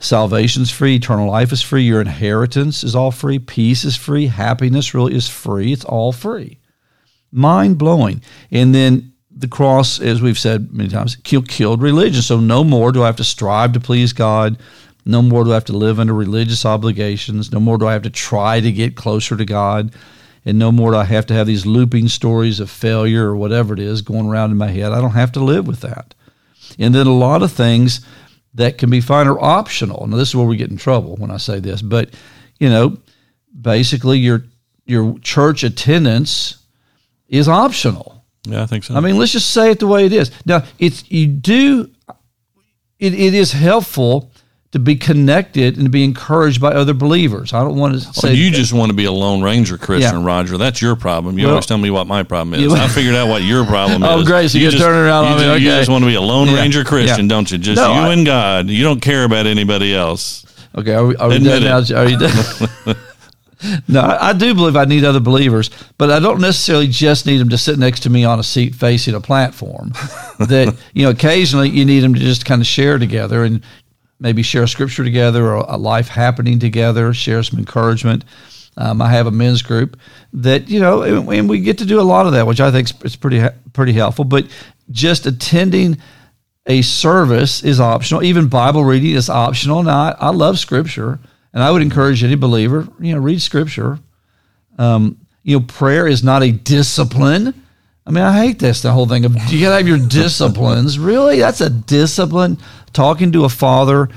Salvation's 0.00 0.70
free. 0.70 0.96
Eternal 0.96 1.30
life 1.30 1.52
is 1.52 1.62
free. 1.62 1.82
Your 1.82 2.00
inheritance 2.00 2.82
is 2.82 2.96
all 2.96 3.12
free. 3.12 3.38
Peace 3.38 3.84
is 3.84 3.96
free. 3.96 4.26
Happiness 4.26 4.94
really 4.94 5.14
is 5.14 5.28
free. 5.28 5.72
It's 5.72 5.84
all 5.84 6.10
free. 6.10 6.58
Mind 7.30 7.78
blowing. 7.78 8.22
And 8.50 8.74
then 8.74 9.09
the 9.40 9.48
cross, 9.48 10.00
as 10.00 10.20
we've 10.20 10.38
said 10.38 10.72
many 10.72 10.88
times, 10.88 11.16
kill, 11.16 11.42
killed 11.42 11.82
religion. 11.82 12.22
So 12.22 12.38
no 12.40 12.62
more 12.62 12.92
do 12.92 13.02
I 13.02 13.06
have 13.06 13.16
to 13.16 13.24
strive 13.24 13.72
to 13.72 13.80
please 13.80 14.12
God. 14.12 14.58
No 15.04 15.22
more 15.22 15.44
do 15.44 15.50
I 15.52 15.54
have 15.54 15.64
to 15.66 15.76
live 15.76 15.98
under 15.98 16.12
religious 16.12 16.66
obligations. 16.66 17.50
No 17.50 17.58
more 17.58 17.78
do 17.78 17.86
I 17.86 17.94
have 17.94 18.02
to 18.02 18.10
try 18.10 18.60
to 18.60 18.70
get 18.70 18.96
closer 18.96 19.36
to 19.36 19.44
God. 19.44 19.94
And 20.44 20.58
no 20.58 20.70
more 20.70 20.92
do 20.92 20.98
I 20.98 21.04
have 21.04 21.26
to 21.26 21.34
have 21.34 21.46
these 21.46 21.66
looping 21.66 22.08
stories 22.08 22.60
of 22.60 22.70
failure 22.70 23.26
or 23.26 23.36
whatever 23.36 23.72
it 23.74 23.80
is 23.80 24.02
going 24.02 24.26
around 24.26 24.50
in 24.50 24.56
my 24.56 24.68
head. 24.68 24.92
I 24.92 25.00
don't 25.00 25.10
have 25.12 25.32
to 25.32 25.40
live 25.40 25.66
with 25.66 25.80
that. 25.80 26.14
And 26.78 26.94
then 26.94 27.06
a 27.06 27.14
lot 27.14 27.42
of 27.42 27.52
things 27.52 28.00
that 28.54 28.78
can 28.78 28.90
be 28.90 29.00
fine 29.00 29.26
are 29.26 29.40
optional. 29.40 30.06
Now, 30.06 30.16
this 30.16 30.28
is 30.28 30.36
where 30.36 30.46
we 30.46 30.56
get 30.56 30.70
in 30.70 30.76
trouble 30.76 31.16
when 31.16 31.30
I 31.30 31.36
say 31.36 31.60
this, 31.60 31.82
but 31.82 32.10
you 32.58 32.68
know, 32.68 32.98
basically 33.58 34.18
your 34.18 34.44
your 34.86 35.18
church 35.20 35.62
attendance 35.62 36.58
is 37.28 37.48
optional. 37.48 38.19
Yeah, 38.50 38.62
I 38.62 38.66
think 38.66 38.84
so. 38.84 38.94
I 38.94 39.00
mean, 39.00 39.16
let's 39.18 39.32
just 39.32 39.50
say 39.50 39.70
it 39.70 39.78
the 39.78 39.86
way 39.86 40.06
it 40.06 40.12
is. 40.12 40.30
Now, 40.46 40.62
it's 40.78 41.10
you 41.10 41.26
do. 41.26 41.90
It, 42.98 43.14
it 43.14 43.32
is 43.34 43.52
helpful 43.52 44.30
to 44.72 44.78
be 44.78 44.94
connected 44.94 45.76
and 45.76 45.86
to 45.86 45.90
be 45.90 46.04
encouraged 46.04 46.60
by 46.60 46.68
other 46.72 46.94
believers. 46.94 47.52
I 47.52 47.60
don't 47.64 47.76
want 47.76 47.94
to 47.94 48.00
say 48.00 48.28
Well, 48.28 48.36
you 48.36 48.50
just 48.52 48.72
want 48.72 48.90
to 48.90 48.94
be 48.94 49.04
a 49.06 49.10
Lone 49.10 49.42
Ranger 49.42 49.76
Christian, 49.78 50.20
Yeah. 50.20 50.26
Roger. 50.26 50.56
That's 50.58 50.80
your 50.80 50.94
problem. 50.96 51.38
You 51.38 51.46
Well- 51.46 51.54
always 51.54 51.66
tell 51.66 51.78
me 51.78 51.90
what 51.90 52.06
my 52.06 52.22
problem 52.22 52.54
is. 52.60 52.72
I 52.72 52.86
figured 52.86 53.16
out 53.16 53.26
what 53.28 53.42
your 53.42 53.64
problem 53.64 54.02
Oh, 54.04 54.20
is. 54.20 54.22
Oh, 54.22 54.30
great. 54.30 54.50
So 54.50 54.58
you're 54.58 54.70
just, 54.70 54.82
turning 54.82 55.00
around 55.00 55.24
you 55.24 55.30
on 55.30 55.36
me. 55.38 55.44
just, 55.44 55.60
you 55.62 55.70
just 55.70 55.90
want 55.90 56.02
to 56.04 56.06
be 56.08 56.14
a 56.14 56.20
Lone 56.20 56.48
Yeah. 56.48 56.56
Ranger 56.56 56.84
Christian, 56.84 57.24
Yeah. 57.24 57.34
don't 57.34 57.50
you? 57.50 57.58
Just 57.58 57.76
No, 57.80 57.94
you 57.94 58.00
I- 58.00 58.12
and 58.12 58.24
God. 58.26 58.68
You 58.68 58.84
don't 58.84 59.00
care 59.00 59.24
about 59.24 59.46
anybody 59.46 59.92
else. 59.94 60.44
Okay, 60.76 60.94
are 60.94 61.04
we, 61.04 61.16
are 61.16 61.28
we 61.30 61.38
done 61.40 61.62
it. 61.62 61.90
now? 61.90 61.98
Are 61.98 62.08
you 62.08 62.18
done? 62.86 62.96
No, 63.88 64.00
I, 64.00 64.30
I 64.30 64.32
do 64.32 64.54
believe 64.54 64.76
I 64.76 64.84
need 64.84 65.04
other 65.04 65.20
believers, 65.20 65.70
but 65.98 66.10
I 66.10 66.18
don't 66.18 66.40
necessarily 66.40 66.88
just 66.88 67.26
need 67.26 67.38
them 67.38 67.48
to 67.50 67.58
sit 67.58 67.78
next 67.78 68.00
to 68.00 68.10
me 68.10 68.24
on 68.24 68.38
a 68.38 68.42
seat 68.42 68.74
facing 68.74 69.14
a 69.14 69.20
platform. 69.20 69.88
that 70.38 70.76
you 70.94 71.04
know, 71.04 71.10
occasionally 71.10 71.68
you 71.68 71.84
need 71.84 72.00
them 72.00 72.14
to 72.14 72.20
just 72.20 72.44
kind 72.44 72.60
of 72.60 72.66
share 72.66 72.98
together 72.98 73.44
and 73.44 73.62
maybe 74.18 74.42
share 74.42 74.64
a 74.64 74.68
scripture 74.68 75.04
together 75.04 75.46
or 75.46 75.64
a 75.68 75.76
life 75.76 76.08
happening 76.08 76.58
together, 76.58 77.12
share 77.14 77.42
some 77.42 77.58
encouragement. 77.58 78.24
Um, 78.76 79.02
I 79.02 79.10
have 79.10 79.26
a 79.26 79.30
men's 79.30 79.62
group 79.62 79.98
that 80.32 80.68
you 80.68 80.80
know, 80.80 81.02
and, 81.02 81.28
and 81.28 81.48
we 81.48 81.60
get 81.60 81.78
to 81.78 81.86
do 81.86 82.00
a 82.00 82.02
lot 82.02 82.26
of 82.26 82.32
that, 82.32 82.46
which 82.46 82.60
I 82.60 82.70
think 82.70 82.88
is 83.04 83.16
pretty 83.16 83.42
pretty 83.72 83.92
helpful. 83.92 84.24
But 84.24 84.46
just 84.90 85.26
attending 85.26 85.98
a 86.66 86.82
service 86.82 87.62
is 87.64 87.80
optional. 87.80 88.22
Even 88.22 88.48
Bible 88.48 88.84
reading 88.84 89.14
is 89.14 89.28
optional. 89.28 89.82
Now, 89.82 89.98
I, 89.98 90.16
I 90.18 90.30
love 90.30 90.58
Scripture, 90.58 91.18
and 91.52 91.62
I 91.62 91.70
would 91.70 91.82
encourage 91.82 92.22
any 92.22 92.36
believer, 92.36 92.88
you 93.00 93.14
know, 93.14 93.20
read 93.20 93.42
Scripture. 93.42 93.98
Um, 94.78 95.18
you 95.42 95.58
know, 95.58 95.64
prayer 95.66 96.06
is 96.06 96.22
not 96.22 96.42
a 96.42 96.52
discipline. 96.52 97.54
I 98.06 98.10
mean, 98.10 98.24
I 98.24 98.46
hate 98.46 98.58
this 98.58 98.82
the 98.82 98.92
whole 98.92 99.06
thing 99.06 99.24
of 99.24 99.34
you 99.50 99.60
gotta 99.60 99.76
have 99.76 99.88
your 99.88 99.98
disciplines. 99.98 100.98
Really, 100.98 101.38
that's 101.38 101.60
a 101.60 101.70
discipline. 101.70 102.58
Talking 102.92 103.32
to 103.32 103.44
a 103.44 103.48
Father, 103.48 104.08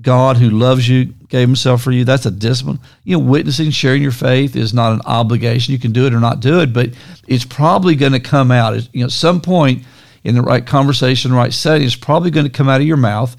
God 0.00 0.36
who 0.36 0.50
loves 0.50 0.88
you, 0.88 1.06
gave 1.28 1.48
Himself 1.48 1.82
for 1.82 1.90
you. 1.90 2.04
That's 2.04 2.26
a 2.26 2.30
discipline. 2.30 2.78
You 3.04 3.18
know, 3.18 3.24
witnessing, 3.24 3.70
sharing 3.70 4.02
your 4.02 4.12
faith 4.12 4.56
is 4.56 4.72
not 4.72 4.92
an 4.92 5.00
obligation. 5.04 5.72
You 5.72 5.78
can 5.78 5.92
do 5.92 6.06
it 6.06 6.14
or 6.14 6.20
not 6.20 6.40
do 6.40 6.60
it, 6.60 6.72
but 6.72 6.90
it's 7.26 7.44
probably 7.44 7.96
to 8.12 8.20
come 8.20 8.50
out. 8.50 8.74
You 8.94 9.00
know, 9.00 9.06
at 9.06 9.12
some 9.12 9.40
point 9.40 9.84
in 10.22 10.34
the 10.34 10.42
right 10.42 10.64
conversation, 10.64 11.32
right 11.32 11.52
setting, 11.52 11.86
it's 11.86 11.96
probably 11.96 12.30
to 12.44 12.50
come 12.50 12.68
out 12.68 12.80
of 12.80 12.86
your 12.86 12.96
mouth 12.96 13.36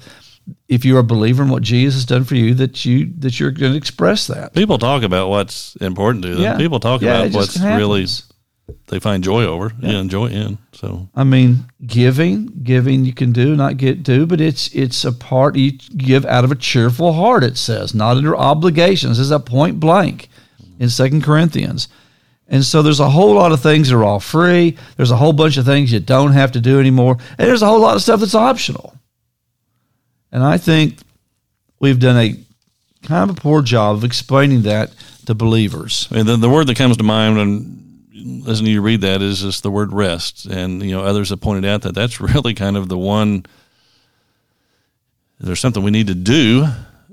if 0.68 0.84
you're 0.84 1.00
a 1.00 1.04
believer 1.04 1.42
in 1.42 1.48
what 1.48 1.62
Jesus 1.62 1.94
has 1.94 2.04
done 2.04 2.24
for 2.24 2.34
you. 2.34 2.54
That 2.54 2.84
you 2.84 3.12
that 3.18 3.38
you're 3.40 3.50
going 3.50 3.72
to 3.72 3.78
express 3.78 4.26
that. 4.28 4.54
People 4.54 4.78
talk 4.78 5.02
about 5.02 5.28
what's 5.28 5.76
important 5.76 6.24
to 6.24 6.34
them. 6.34 6.42
Yeah. 6.42 6.56
People 6.56 6.80
talk 6.80 7.02
Yeah, 7.02 7.22
about 7.22 7.34
what's 7.34 7.60
really 7.60 8.06
they 8.88 8.98
find 8.98 9.22
joy 9.22 9.44
over. 9.44 9.72
Yeah, 9.80 10.02
joy 10.04 10.26
in. 10.26 10.58
So 10.72 11.08
I 11.14 11.24
mean, 11.24 11.66
giving, 11.86 12.46
giving 12.62 13.04
you 13.04 13.12
can 13.12 13.32
do, 13.32 13.56
not 13.56 13.76
get 13.76 14.02
do, 14.02 14.26
but 14.26 14.40
it's 14.40 14.68
it's 14.74 15.04
a 15.04 15.12
part 15.12 15.56
you 15.56 15.72
give 15.72 16.24
out 16.26 16.44
of 16.44 16.52
a 16.52 16.56
cheerful 16.56 17.12
heart. 17.12 17.44
It 17.44 17.56
says, 17.56 17.94
not 17.94 18.16
under 18.16 18.36
obligations. 18.36 19.18
This 19.18 19.26
is 19.26 19.30
a 19.30 19.40
point 19.40 19.80
blank 19.80 20.28
in 20.78 20.88
Second 20.88 21.22
Corinthians. 21.22 21.88
And 22.48 22.64
so 22.64 22.80
there's 22.82 23.00
a 23.00 23.10
whole 23.10 23.34
lot 23.34 23.50
of 23.50 23.60
things 23.60 23.88
that 23.88 23.96
are 23.96 24.04
all 24.04 24.20
free. 24.20 24.76
There's 24.96 25.10
a 25.10 25.16
whole 25.16 25.32
bunch 25.32 25.56
of 25.56 25.64
things 25.64 25.92
you 25.92 25.98
don't 25.98 26.32
have 26.32 26.52
to 26.52 26.60
do 26.60 26.78
anymore, 26.78 27.16
and 27.38 27.48
there's 27.48 27.62
a 27.62 27.66
whole 27.66 27.80
lot 27.80 27.96
of 27.96 28.02
stuff 28.02 28.20
that's 28.20 28.36
optional. 28.36 28.96
And 30.32 30.42
I 30.42 30.58
think 30.58 30.98
we've 31.80 31.98
done 31.98 32.16
a 32.16 32.34
kind 33.06 33.30
of 33.30 33.36
a 33.36 33.40
poor 33.40 33.62
job 33.62 33.96
of 33.96 34.04
explaining 34.04 34.62
that 34.62 34.90
to 35.26 35.34
believers. 35.34 36.08
And 36.10 36.28
then 36.28 36.40
the 36.40 36.50
word 36.50 36.66
that 36.66 36.76
comes 36.76 36.96
to 36.96 37.02
mind 37.04 37.36
when 37.36 37.82
listening 38.44 38.66
to 38.66 38.70
you 38.72 38.82
read 38.82 39.00
that 39.02 39.22
is 39.22 39.40
just 39.42 39.62
the 39.62 39.70
word 39.70 39.92
rest. 39.92 40.46
And, 40.46 40.82
you 40.82 40.90
know, 40.92 41.02
others 41.04 41.30
have 41.30 41.40
pointed 41.40 41.64
out 41.68 41.82
that 41.82 41.94
that's 41.94 42.20
really 42.20 42.54
kind 42.54 42.76
of 42.76 42.88
the 42.88 42.98
one, 42.98 43.46
there's 45.38 45.60
something 45.60 45.82
we 45.82 45.90
need 45.90 46.06
to 46.08 46.14
do. 46.14 46.66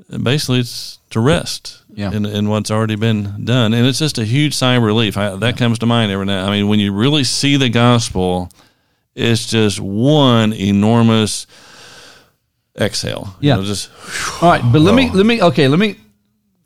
And 0.10 0.24
basically, 0.24 0.60
it's 0.60 1.00
to 1.12 1.20
rest 1.20 1.82
Yeah. 1.94 2.12
in, 2.12 2.26
in 2.26 2.50
what's 2.50 2.72
already 2.72 2.96
been 2.96 3.46
done. 3.46 3.74
And 3.74 3.86
it's 3.86 4.00
just 4.00 4.18
a 4.18 4.26
huge 4.26 4.54
sigh 4.56 4.76
of 4.76 4.84
relief. 4.84 5.18
I, 5.18 5.36
that 5.38 5.58
comes 5.58 5.80
to 5.80 5.86
mind 5.86 6.12
every 6.12 6.26
now. 6.26 6.46
I 6.48 6.50
mean, 6.52 6.68
when 6.68 6.80
you 6.80 6.94
really 6.94 7.24
see 7.24 7.58
the 7.58 7.70
gospel, 7.70 8.50
it's 9.16 9.46
just 9.48 9.80
one 9.80 10.54
enormous 10.54 11.46
exhale. 12.80 13.36
You 13.40 13.50
Yeah. 13.50 13.56
know, 13.58 13.64
just, 13.64 13.90
All 14.42 14.50
right, 14.50 14.62
but 14.72 14.82
let 14.82 14.96
me 14.96 15.10
Oh. 15.12 15.16
let 15.18 15.26
me 15.26 15.42
okay, 15.42 15.68
let 15.68 15.80
me 15.80 15.96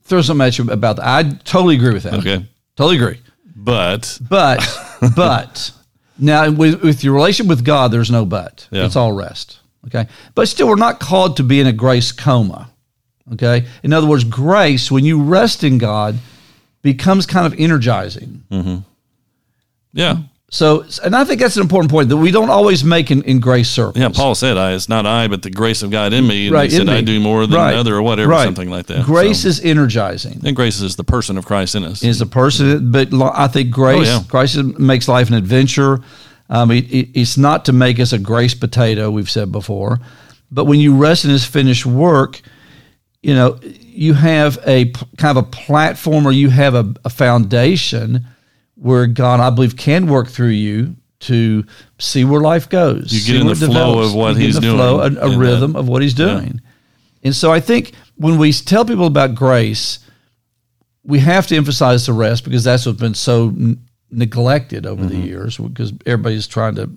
throw 0.04 0.22
something 0.22 0.46
at 0.48 0.58
you 0.58 0.70
about 0.70 0.96
that. 0.98 1.06
I 1.08 1.24
totally 1.44 1.76
agree 1.76 1.94
with 1.94 2.04
that. 2.04 2.14
okay. 2.16 2.46
Totally 2.76 2.96
agree. 2.98 3.20
But, 3.56 4.20
But 4.30 4.62
but 5.16 5.72
now 6.18 6.50
with 6.50 6.82
with 6.82 7.04
your 7.04 7.14
relationship 7.14 7.50
with 7.50 7.64
God, 7.66 7.92
there's 7.92 8.12
no 8.12 8.26
but. 8.26 8.68
Yeah. 8.72 8.86
It's 8.86 8.96
all 8.96 9.12
rest. 9.14 9.60
Okay. 9.88 10.08
But 10.36 10.48
still 10.48 10.68
we're 10.68 10.76
not 10.76 11.00
called 11.00 11.38
to 11.38 11.44
be 11.44 11.60
in 11.60 11.68
a 11.68 11.74
grace 11.74 12.12
coma. 12.12 12.70
Okay. 13.34 13.66
In 13.84 13.92
other 13.94 14.08
words, 14.08 14.24
grace, 14.24 14.90
when 14.92 15.04
you 15.06 15.22
rest 15.22 15.64
in 15.64 15.78
God, 15.78 16.18
becomes 16.82 17.26
kind 17.26 17.46
of 17.46 17.60
energizing. 17.60 18.44
Mm-hmm. 18.52 18.78
Yeah. 19.94 20.18
So, 20.50 20.86
and 21.04 21.14
I 21.14 21.26
think 21.26 21.42
that's 21.42 21.58
an 21.58 21.62
important 21.62 21.92
point 21.92 22.08
that 22.08 22.16
we 22.16 22.32
don't 22.32 22.50
always 22.50 22.82
make 22.82 23.12
in, 23.12 23.22
in 23.24 23.42
grace 23.42 23.70
circles. 23.70 23.98
Yeah, 23.98 24.08
Paul 24.08 24.34
said, 24.34 24.56
"I 24.56 24.74
it's 24.76 24.88
not 24.88 25.06
I, 25.06 25.28
but 25.28 25.42
the 25.42 25.50
grace 25.50 25.84
of 25.84 25.92
God 25.92 26.14
in 26.14 26.26
me." 26.26 26.48
And 26.48 26.54
Right, 26.54 26.72
he 26.72 26.78
said, 26.78 26.88
"I 26.88 27.02
do 27.02 27.20
more 27.20 27.46
than 27.46 27.58
Right. 27.58 27.74
another, 27.74 27.96
or 27.96 28.02
whatever, 28.02 28.30
Right. 28.30 28.46
something 28.46 28.70
like 28.70 28.86
that." 28.86 29.04
Grace 29.04 29.42
So- 29.42 29.50
is 29.50 29.60
energizing. 29.60 30.40
and 30.46 30.56
grace 30.56 30.80
is 30.80 30.96
the 30.96 31.04
person 31.04 31.38
of 31.38 31.46
Christ 31.46 31.76
in 31.76 31.84
us. 31.84 32.02
Is 32.02 32.22
a 32.22 32.26
person, 32.26 32.92
but 32.92 33.10
I 33.14 33.48
think 33.48 33.72
grace, 33.72 34.08
Oh, 34.08 34.12
yeah. 34.12 34.24
grace 34.30 34.56
makes 34.56 35.10
life 35.10 35.28
an 35.28 35.36
adventure. 35.36 36.00
Um, 36.50 36.72
it, 36.72 36.86
it- 36.90 37.10
it's 37.14 37.38
not 37.38 37.66
to 37.66 37.74
make 37.74 38.00
us 38.00 38.14
a 38.14 38.18
grace 38.18 38.54
potato. 38.54 39.12
We've 39.12 39.30
said 39.30 39.52
before, 39.52 40.00
but 40.50 40.64
when 40.64 40.80
you 40.80 40.96
rest 40.96 41.26
in 41.26 41.30
His 41.32 41.44
finished 41.44 41.86
work, 41.86 42.42
you 43.22 43.34
know 43.36 43.58
you 43.84 44.14
have 44.14 44.60
a 44.66 44.94
kind 45.18 45.38
of 45.38 45.44
a 45.44 45.48
platform, 45.48 46.26
or 46.26 46.32
you 46.32 46.52
have 46.52 46.74
a, 46.74 46.86
a 47.04 47.10
foundation 47.10 48.26
where 48.80 49.08
God, 49.08 49.40
I 49.40 49.50
believe, 49.50 49.76
can 49.76 50.08
work 50.08 50.28
through 50.30 50.50
you 50.50 50.96
to 51.22 51.64
see 52.00 52.24
where 52.24 52.42
life 52.42 52.70
goes. 52.70 53.12
You 53.12 53.34
get 53.34 53.42
in 53.42 53.48
the 53.48 53.56
flow 53.56 54.00
of 54.00 54.14
what 54.14 54.30
You 54.30 54.34
get 54.36 54.40
in 54.40 54.46
He's 54.46 54.56
the 54.56 54.62
doing 54.62 54.76
flow, 54.76 55.00
a, 55.00 55.04
a 55.04 55.08
in 55.08 55.14
that. 55.16 55.38
rhythm 55.38 55.76
of 55.76 55.88
what 55.88 56.02
He's 56.02 56.14
doing. 56.14 56.62
And 57.24 57.36
so 57.36 57.52
I 57.52 57.60
think 57.60 57.94
when 58.16 58.38
we 58.38 58.54
tell 58.54 58.86
people 58.86 59.08
about 59.08 59.34
grace, 59.36 60.00
we 61.04 61.20
have 61.20 61.48
to 61.48 61.56
emphasize 61.56 62.06
the 62.06 62.14
rest 62.14 62.44
because 62.44 62.64
that's 62.64 62.86
what's 62.86 63.00
been 63.00 63.14
so 63.16 63.48
n- 63.48 63.80
neglected 64.12 64.86
over 64.86 65.04
Mm-hmm. 65.04 65.22
the 65.22 65.28
years 65.28 65.58
because 65.58 65.92
everybody's 66.06 66.48
trying 66.48 66.76
to 66.76 66.90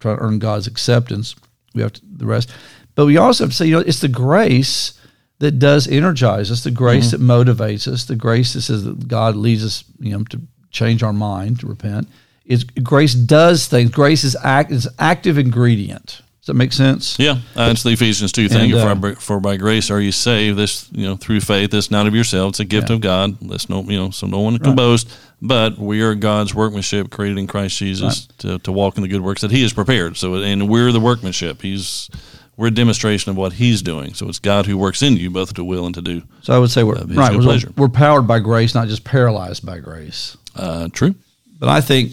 try 0.00 0.14
to 0.14 0.20
earn 0.20 0.38
God's 0.38 0.66
acceptance. 0.66 1.34
We 1.74 1.82
have 1.82 1.92
to, 1.94 2.00
the 2.04 2.26
rest, 2.26 2.50
but 2.94 3.06
we 3.06 3.16
also 3.16 3.44
have 3.44 3.50
to 3.52 3.56
say, 3.56 3.66
you 3.66 3.72
know, 3.76 3.80
it's 3.80 4.00
the 4.00 4.08
grace 4.08 4.98
that 5.38 5.58
does 5.58 5.86
energize 5.88 6.50
us, 6.50 6.64
the 6.64 6.70
grace 6.70 7.12
Mm-hmm. 7.12 7.26
that 7.26 7.44
motivates 7.46 7.86
us, 7.88 8.04
the 8.04 8.16
grace 8.16 8.52
that 8.54 8.62
says 8.62 8.84
that 8.84 9.06
God 9.08 9.36
leads 9.36 9.64
us, 9.64 9.84
you 9.98 10.12
know, 10.16 10.24
to 10.30 10.40
change 10.70 11.02
our 11.02 11.12
mind, 11.12 11.60
to 11.60 11.66
repent. 11.66 12.08
Is 12.44 12.64
grace 12.64 13.14
does 13.14 13.66
things. 13.66 13.90
Grace 13.90 14.22
is 14.22 14.36
act 14.42 14.70
is 14.70 14.88
active 14.98 15.36
ingredient. 15.38 16.22
Does 16.40 16.52
that 16.52 16.54
make 16.54 16.72
sense? 16.72 17.18
Yeah, 17.18 17.40
uh, 17.56 17.70
it's 17.72 17.82
the 17.82 17.90
Ephesians 17.90 18.30
two 18.30 18.48
thing. 18.48 18.70
And, 18.70 18.80
for, 18.80 18.88
uh, 18.88 18.94
by, 18.94 19.14
for 19.14 19.40
by 19.40 19.56
grace 19.56 19.90
are 19.90 20.00
you 20.00 20.12
saved? 20.12 20.56
This 20.56 20.88
you 20.92 21.04
know 21.04 21.16
through 21.16 21.40
faith. 21.40 21.72
This 21.72 21.90
not 21.90 22.06
of 22.06 22.14
yourself. 22.14 22.50
It's 22.50 22.60
a 22.60 22.64
gift 22.64 22.88
Yeah. 22.88 22.96
of 22.96 23.00
God. 23.00 23.36
Let's 23.42 23.68
no 23.68 23.82
you 23.82 23.98
know 23.98 24.10
so 24.10 24.28
no 24.28 24.38
one 24.38 24.56
can 24.58 24.76
boast. 24.76 25.08
But 25.42 25.76
we 25.76 26.02
are 26.02 26.14
God's 26.14 26.54
workmanship, 26.54 27.10
created 27.10 27.38
in 27.38 27.46
Christ 27.48 27.76
Jesus 27.78 28.26
to, 28.38 28.58
to 28.60 28.72
walk 28.72 28.96
in 28.96 29.02
the 29.02 29.08
good 29.08 29.22
works 29.22 29.42
that 29.42 29.50
He 29.50 29.62
has 29.62 29.72
prepared. 29.72 30.16
So 30.16 30.34
and 30.36 30.68
we're 30.68 30.92
the 30.92 31.00
workmanship. 31.00 31.62
He's 31.62 32.08
we're 32.56 32.68
a 32.68 32.70
demonstration 32.70 33.30
of 33.30 33.36
what 33.36 33.54
He's 33.54 33.82
doing. 33.82 34.14
So 34.14 34.28
it's 34.28 34.38
God 34.38 34.66
who 34.66 34.78
works 34.78 35.02
in 35.02 35.16
you 35.16 35.30
both 35.30 35.52
to 35.54 35.64
will 35.64 35.84
and 35.84 35.94
to 35.96 36.00
do. 36.00 36.22
So 36.42 36.54
I 36.54 36.58
would 36.60 36.70
say 36.70 36.84
we're 36.84 36.94
right. 36.94 37.36
We're, 37.36 37.58
we're 37.76 37.88
powered 37.88 38.28
by 38.28 38.38
grace, 38.38 38.72
not 38.72 38.86
just 38.86 39.02
paralyzed 39.02 39.66
by 39.66 39.80
grace. 39.80 40.36
Uh, 40.56 40.88
true. 40.92 41.14
But 41.58 41.68
I 41.68 41.80
think 41.80 42.12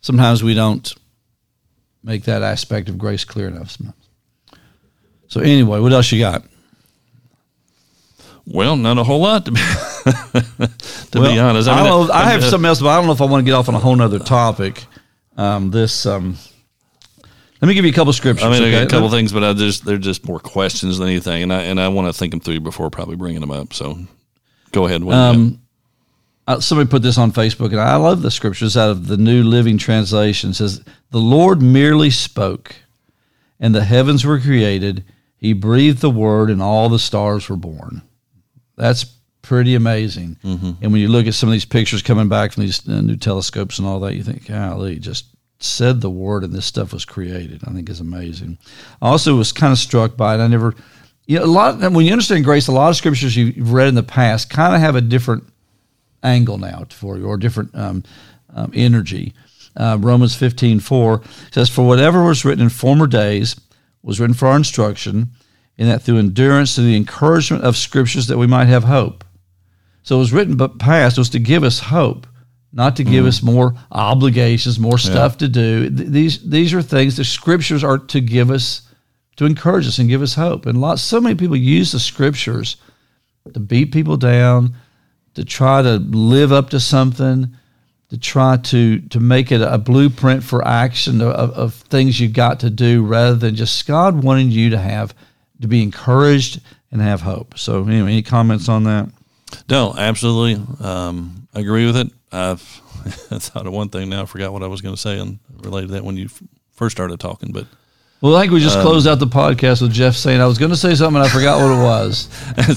sometimes 0.00 0.42
we 0.42 0.54
don't 0.54 0.92
make 2.02 2.24
that 2.24 2.42
aspect 2.42 2.88
of 2.88 2.98
grace 2.98 3.24
clear 3.24 3.48
enough. 3.48 3.70
Sometimes. 3.70 3.98
So 5.28 5.40
anyway, 5.40 5.80
what 5.80 5.92
else 5.92 6.12
you 6.12 6.20
got? 6.20 6.44
Well, 8.46 8.76
not 8.76 8.98
a 8.98 9.04
whole 9.04 9.20
lot 9.20 9.46
to 9.46 9.52
be 9.52 9.60
to 10.04 11.20
be 11.20 11.38
honest. 11.38 11.68
I, 11.68 11.76
mean, 11.76 11.84
know, 11.84 12.12
I 12.12 12.22
uh, 12.22 12.24
have 12.26 12.42
uh, 12.42 12.50
something 12.50 12.68
else, 12.68 12.80
but 12.80 12.88
I 12.88 12.96
don't 12.96 13.06
know 13.06 13.12
if 13.12 13.20
I 13.22 13.24
want 13.24 13.40
to 13.40 13.44
get 13.44 13.54
off 13.54 13.68
on 13.68 13.74
a 13.74 13.78
whole 13.78 13.96
nother 13.96 14.18
topic. 14.18 14.84
Um, 15.36 15.70
this. 15.70 16.04
Um, 16.06 16.36
let 17.60 17.68
me 17.68 17.74
give 17.74 17.86
you 17.86 17.90
a 17.90 17.94
couple 17.94 18.12
scriptures. 18.12 18.44
I 18.44 18.50
mean, 18.50 18.62
I 18.62 18.70
got 18.70 18.82
a 18.82 18.86
couple 18.86 19.08
things, 19.08 19.32
but 19.32 19.42
I 19.42 19.54
just 19.54 19.86
they're 19.86 19.96
just 19.96 20.26
more 20.26 20.38
questions 20.38 20.98
than 20.98 21.08
anything, 21.08 21.42
and 21.42 21.52
I 21.52 21.62
and 21.62 21.80
I 21.80 21.88
want 21.88 22.08
to 22.08 22.12
think 22.12 22.32
them 22.32 22.40
through 22.40 22.60
before 22.60 22.90
probably 22.90 23.16
bringing 23.16 23.40
them 23.40 23.50
up. 23.50 23.72
So, 23.72 23.98
go 24.72 24.84
ahead. 24.84 25.02
What 25.02 25.14
do 25.14 25.18
you 25.18 25.24
got? 25.24 25.34
Um, 25.34 25.60
uh, 26.46 26.60
somebody 26.60 26.88
put 26.88 27.02
this 27.02 27.18
on 27.18 27.32
Facebook, 27.32 27.70
and 27.70 27.80
I 27.80 27.96
love 27.96 28.22
the 28.22 28.30
scriptures 28.30 28.76
out 28.76 28.90
of 28.90 29.06
the 29.06 29.16
New 29.16 29.42
Living 29.42 29.78
Translation. 29.78 30.50
It 30.50 30.54
says, 30.54 30.82
"The 31.10 31.18
Lord 31.18 31.62
merely 31.62 32.10
spoke, 32.10 32.76
and 33.58 33.74
the 33.74 33.84
heavens 33.84 34.24
were 34.24 34.38
created. 34.38 35.04
He 35.36 35.52
breathed 35.52 36.00
the 36.00 36.10
word, 36.10 36.50
and 36.50 36.62
all 36.62 36.88
the 36.88 36.98
stars 36.98 37.48
were 37.48 37.56
born." 37.56 38.02
That's 38.76 39.04
pretty 39.42 39.74
amazing. 39.74 40.38
And 40.82 40.92
when 40.92 41.00
you 41.00 41.08
look 41.08 41.26
at 41.26 41.34
some 41.34 41.48
of 41.48 41.52
these 41.52 41.64
pictures 41.64 42.02
coming 42.02 42.28
back 42.28 42.52
from 42.52 42.62
these 42.62 42.86
uh, 42.88 43.00
new 43.00 43.16
telescopes 43.16 43.78
and 43.78 43.86
all 43.86 44.00
that, 44.00 44.14
you 44.14 44.22
think, 44.22 44.46
"Golly, 44.48 44.98
just 44.98 45.26
said 45.60 46.00
the 46.00 46.10
word, 46.10 46.44
and 46.44 46.52
this 46.52 46.66
stuff 46.66 46.92
was 46.92 47.04
created." 47.04 47.62
I 47.66 47.72
think 47.72 47.88
is 47.88 48.00
amazing. 48.00 48.58
I 49.00 49.08
also 49.08 49.36
was 49.36 49.52
kind 49.52 49.72
of 49.72 49.78
struck 49.78 50.16
by 50.16 50.34
it. 50.34 50.40
I 50.40 50.46
never. 50.46 50.74
You 51.26 51.38
know, 51.38 51.44
a 51.44 51.46
lot 51.46 51.82
of, 51.82 51.94
when 51.94 52.04
you 52.04 52.12
understand 52.12 52.44
grace, 52.44 52.68
a 52.68 52.72
lot 52.72 52.90
of 52.90 52.96
scriptures 52.96 53.34
you've 53.34 53.72
read 53.72 53.88
in 53.88 53.94
the 53.94 54.02
past 54.02 54.50
kind 54.50 54.74
of 54.74 54.80
have 54.82 54.94
a 54.94 55.00
different 55.00 55.44
angle 56.24 56.58
now 56.58 56.84
for 56.90 57.16
you 57.18 57.26
or 57.26 57.36
different 57.36 57.74
um, 57.74 58.02
um, 58.54 58.70
energy. 58.74 59.34
Uh, 59.76 59.98
Romans 60.00 60.34
15, 60.34 60.80
4 60.80 61.22
says, 61.50 61.68
For 61.68 61.86
whatever 61.86 62.22
was 62.24 62.44
written 62.44 62.62
in 62.64 62.70
former 62.70 63.06
days 63.06 63.60
was 64.02 64.20
written 64.20 64.34
for 64.34 64.48
our 64.48 64.56
instruction, 64.56 65.28
in 65.76 65.88
that 65.88 66.02
through 66.02 66.18
endurance 66.18 66.78
and 66.78 66.86
the 66.86 66.96
encouragement 66.96 67.64
of 67.64 67.76
scriptures 67.76 68.28
that 68.28 68.38
we 68.38 68.46
might 68.46 68.66
have 68.66 68.84
hope. 68.84 69.24
So 70.02 70.16
it 70.16 70.20
was 70.20 70.32
written 70.32 70.56
but 70.56 70.78
past, 70.78 71.18
was 71.18 71.30
to 71.30 71.38
give 71.38 71.64
us 71.64 71.80
hope, 71.80 72.26
not 72.72 72.96
to 72.96 73.04
give 73.04 73.24
us 73.26 73.42
more 73.42 73.74
obligations, 73.90 74.78
more 74.78 74.98
stuff 74.98 75.38
to 75.38 75.48
do. 75.48 75.88
Th- 75.90 76.08
These 76.10 76.48
these 76.48 76.74
are 76.74 76.82
things 76.82 77.16
the 77.16 77.24
scriptures 77.24 77.82
are 77.82 77.98
to 77.98 78.20
give 78.20 78.50
us 78.50 78.82
to 79.36 79.46
encourage 79.46 79.86
us 79.88 79.98
and 79.98 80.08
give 80.08 80.22
us 80.22 80.34
hope. 80.34 80.66
And 80.66 80.80
lots 80.80 81.02
so 81.02 81.20
many 81.20 81.34
people 81.34 81.56
use 81.56 81.90
the 81.92 81.98
scriptures 81.98 82.76
to 83.52 83.58
beat 83.60 83.92
people 83.92 84.16
down, 84.16 84.74
to 85.34 85.44
try 85.44 85.82
to 85.82 85.96
live 85.96 86.52
up 86.52 86.70
to 86.70 86.80
something, 86.80 87.56
to 88.10 88.18
try 88.18 88.56
to 88.56 89.00
to 89.00 89.20
make 89.20 89.50
it 89.52 89.60
a 89.60 89.78
blueprint 89.78 90.42
for 90.42 90.66
action 90.66 91.20
of, 91.20 91.50
of 91.52 91.74
things 91.74 92.20
you've 92.20 92.32
got 92.32 92.60
to 92.60 92.70
do, 92.70 93.04
rather 93.04 93.36
than 93.36 93.54
just 93.54 93.86
God 93.86 94.22
wanting 94.22 94.50
you 94.50 94.70
to 94.70 94.78
have 94.78 95.14
to 95.60 95.68
be 95.68 95.82
encouraged 95.82 96.60
and 96.90 97.00
have 97.00 97.22
hope. 97.22 97.58
So, 97.58 97.82
anyway, 97.84 98.12
any 98.12 98.22
comments 98.22 98.68
on 98.68 98.84
that? 98.84 99.10
No, 99.68 99.94
absolutely. 99.96 100.64
Um, 100.84 101.48
I 101.54 101.60
agree 101.60 101.86
with 101.86 101.96
it. 101.96 102.08
I've 102.32 102.80
I 103.30 103.38
thought 103.38 103.66
of 103.66 103.72
one 103.72 103.88
thing 103.88 104.08
now. 104.08 104.22
I 104.22 104.26
forgot 104.26 104.52
what 104.52 104.62
I 104.62 104.66
was 104.66 104.80
going 104.80 104.94
to 104.94 105.00
say 105.00 105.18
and 105.18 105.38
related 105.62 105.88
to 105.88 105.92
that 105.94 106.04
when 106.04 106.16
you 106.16 106.28
first 106.72 106.96
started 106.96 107.20
talking. 107.20 107.52
But 107.52 107.66
Well, 108.24 108.36
I 108.36 108.40
think 108.40 108.54
we 108.54 108.60
just 108.60 108.80
closed 108.80 109.06
out 109.06 109.18
the 109.18 109.26
podcast 109.26 109.82
with 109.82 109.92
Jeff 109.92 110.14
saying 110.14 110.40
I 110.40 110.46
was 110.46 110.56
going 110.56 110.70
to 110.70 110.78
say 110.78 110.94
something 110.94 111.20
and 111.20 111.26
I 111.26 111.28
forgot 111.30 111.60
what 111.60 111.78
it 111.78 111.82
was. 111.82 112.26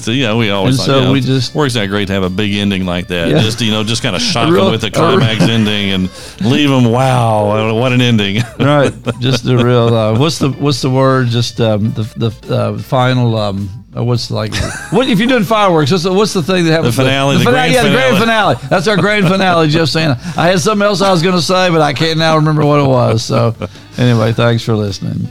so 0.02 0.10
yeah, 0.10 0.34
we 0.36 0.50
always 0.50 0.78
And 0.78 0.86
thought, 0.86 0.92
so 0.92 0.98
you 0.98 1.04
know, 1.06 1.12
we 1.12 1.20
just- 1.22 1.54
works 1.54 1.74
out 1.74 1.88
great 1.88 2.08
to 2.08 2.12
have 2.12 2.22
a 2.22 2.28
big 2.28 2.52
ending 2.52 2.84
like 2.84 3.06
that. 3.06 3.30
Yeah. 3.30 3.38
Just 3.40 3.58
you 3.62 3.70
know, 3.70 3.82
just 3.82 4.02
kind 4.02 4.14
of 4.14 4.20
shock 4.20 4.52
real- 4.52 4.64
them 4.64 4.72
with 4.72 4.82
the 4.82 4.88
a 4.88 4.90
real- 5.08 5.16
climax 5.18 5.40
ending 5.44 5.92
and 5.92 6.10
leave 6.42 6.68
them. 6.68 6.92
Wow, 6.92 7.74
what 7.80 7.94
an 7.94 8.02
ending! 8.02 8.42
right, 8.60 8.92
just 9.20 9.44
the 9.44 9.56
real. 9.56 9.88
Uh, 9.94 10.18
what's 10.18 10.38
the 10.38 10.50
what's 10.50 10.82
the 10.82 10.90
word? 10.90 11.28
Just 11.28 11.62
um, 11.62 11.92
the 11.94 12.02
the 12.18 12.54
uh, 12.54 12.76
final. 12.76 13.34
Um, 13.38 13.86
uh, 13.96 14.04
what's 14.04 14.30
like? 14.30 14.52
What 14.92 15.08
if 15.08 15.18
you're 15.18 15.28
doing 15.28 15.44
fireworks? 15.44 15.90
What's 15.90 16.04
the, 16.04 16.12
what's 16.12 16.34
the 16.34 16.42
thing 16.42 16.66
that 16.66 16.72
happens? 16.72 16.94
The 16.94 17.04
finale, 17.04 17.38
the 17.38 17.44
grand 17.44 17.72
yeah, 17.72 17.84
the 17.84 17.88
grand 17.90 18.18
finale. 18.18 18.54
finale. 18.56 18.68
That's 18.68 18.86
our 18.86 18.98
grand 18.98 19.26
finale. 19.26 19.68
Jeff 19.68 19.88
saying 19.88 20.10
I 20.36 20.48
had 20.48 20.60
something 20.60 20.84
else 20.84 21.00
I 21.00 21.10
was 21.10 21.22
going 21.22 21.36
to 21.36 21.40
say, 21.42 21.70
but 21.70 21.80
I 21.80 21.94
can't 21.94 22.18
now 22.18 22.36
remember 22.36 22.66
what 22.66 22.80
it 22.80 22.86
was. 22.86 23.24
So 23.24 23.54
anyway, 23.96 24.34
thanks 24.34 24.62
for 24.62 24.74
listening. 24.74 25.26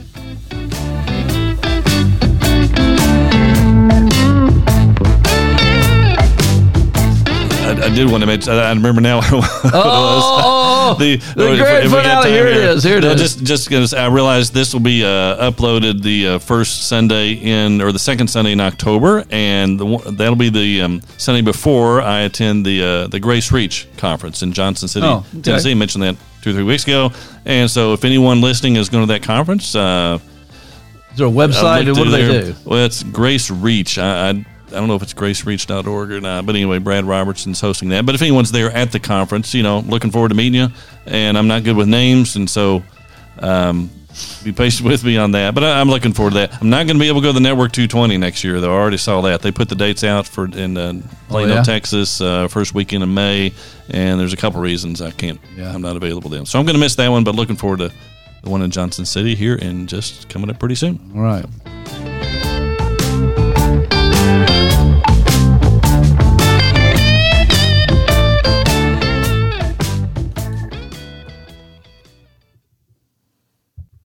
Did 7.98 8.10
want 8.10 8.22
to 8.22 8.26
mention. 8.26 8.52
I 8.52 8.70
remember 8.70 9.00
now 9.00 9.16
what 9.18 9.28
it 9.32 9.36
was. 9.36 9.72
Oh, 9.74 10.96
the, 10.98 11.16
the 11.16 11.56
grand 11.56 11.90
finale. 11.90 12.30
Here 12.30 12.46
it 12.46 12.56
is. 12.56 12.82
Here 12.84 12.98
it 12.98 13.02
no, 13.02 13.10
is. 13.10 13.20
Just, 13.20 13.44
just 13.44 13.70
gonna. 13.70 13.86
I 13.96 14.06
realized 14.06 14.54
this 14.54 14.72
will 14.72 14.80
be 14.80 15.04
uh, 15.04 15.50
uploaded 15.50 16.02
the 16.02 16.28
uh, 16.28 16.38
first 16.38 16.88
Sunday 16.88 17.32
in, 17.32 17.80
or 17.80 17.92
the 17.92 17.98
second 17.98 18.28
Sunday 18.28 18.52
in 18.52 18.60
October, 18.60 19.24
and 19.30 19.78
the, 19.78 19.98
that'll 20.12 20.36
be 20.36 20.50
the 20.50 20.82
um, 20.82 21.02
Sunday 21.16 21.42
before 21.42 22.00
I 22.00 22.20
attend 22.20 22.64
the 22.64 22.82
uh, 22.82 23.06
the 23.08 23.20
Grace 23.20 23.50
Reach 23.52 23.88
conference 23.96 24.42
in 24.42 24.52
Johnson 24.52 24.88
City, 24.88 25.06
Oh, 25.06 25.24
okay. 25.30 25.42
Tennessee. 25.42 25.72
I 25.72 25.74
mentioned 25.74 26.04
that 26.04 26.16
two 26.42 26.50
or 26.50 26.52
three 26.54 26.62
weeks 26.62 26.84
ago, 26.84 27.10
and 27.44 27.70
so 27.70 27.92
if 27.92 28.04
anyone 28.04 28.40
listening 28.40 28.76
is 28.76 28.88
going 28.88 29.06
to 29.06 29.12
that 29.12 29.22
conference, 29.22 29.74
uh, 29.74 30.18
Is 31.12 31.18
there 31.18 31.26
a 31.26 31.30
website? 31.30 31.86
What 31.96 32.04
do 32.04 32.10
they 32.10 32.52
do? 32.52 32.54
Well, 32.64 32.84
it's 32.84 33.02
Grace 33.02 33.50
Reach. 33.50 33.98
I, 33.98 34.30
I 34.30 34.44
I 34.68 34.72
don't 34.72 34.88
know 34.88 34.94
if 34.96 35.02
it's 35.02 35.14
gracereach.org 35.14 36.10
or 36.12 36.20
not, 36.20 36.46
but 36.46 36.54
anyway, 36.54 36.78
Brad 36.78 37.04
Robertson's 37.04 37.60
hosting 37.60 37.88
that. 37.90 38.04
But 38.06 38.14
if 38.14 38.22
anyone's 38.22 38.52
there 38.52 38.70
at 38.70 38.92
the 38.92 39.00
conference, 39.00 39.54
you 39.54 39.62
know, 39.62 39.80
looking 39.80 40.10
forward 40.10 40.28
to 40.30 40.34
meeting 40.34 40.60
you. 40.60 40.68
And 41.06 41.36
I'm 41.38 41.48
not 41.48 41.64
good 41.64 41.76
with 41.76 41.88
names, 41.88 42.36
and 42.36 42.48
so 42.50 42.82
um, 43.38 43.90
be 44.44 44.52
patient 44.52 44.88
with 44.88 45.02
me 45.04 45.16
on 45.16 45.30
that. 45.32 45.54
But 45.54 45.64
I, 45.64 45.80
I'm 45.80 45.88
looking 45.88 46.12
forward 46.12 46.32
to 46.34 46.38
that. 46.40 46.60
I'm 46.60 46.68
not 46.70 46.86
going 46.86 46.96
to 46.96 47.00
be 47.02 47.08
able 47.08 47.20
to 47.20 47.24
go 47.26 47.30
to 47.30 47.32
the 47.34 47.40
Network 47.40 47.72
220 47.72 48.18
next 48.18 48.44
year, 48.44 48.60
though. 48.60 48.74
I 48.74 48.78
already 48.78 48.96
saw 48.98 49.20
that 49.22 49.40
they 49.42 49.50
put 49.52 49.68
the 49.68 49.74
dates 49.74 50.04
out 50.04 50.26
for 50.26 50.44
in 50.46 50.76
uh, 50.76 51.00
Plano, 51.28 51.52
Oh, 51.52 51.56
yeah? 51.56 51.62
Texas, 51.62 52.20
uh, 52.20 52.48
first 52.48 52.74
weekend 52.74 53.02
of 53.02 53.08
May, 53.08 53.52
and 53.88 54.20
there's 54.20 54.32
a 54.34 54.36
couple 54.36 54.60
reasons 54.60 55.00
I 55.00 55.10
can't. 55.12 55.40
Yeah. 55.56 55.72
I'm 55.74 55.82
not 55.82 55.96
available 55.96 56.28
then, 56.30 56.44
so 56.46 56.58
I'm 56.58 56.66
going 56.66 56.74
to 56.74 56.80
miss 56.80 56.96
that 56.96 57.08
one. 57.08 57.24
But 57.24 57.34
looking 57.34 57.56
forward 57.56 57.78
to 57.78 57.92
the 58.42 58.50
one 58.50 58.62
in 58.62 58.70
Johnson 58.70 59.04
City 59.06 59.34
here, 59.34 59.56
and 59.60 59.88
just 59.88 60.28
coming 60.28 60.50
up 60.50 60.58
pretty 60.58 60.74
soon. 60.74 61.12
All 61.14 61.22
right. 61.22 61.46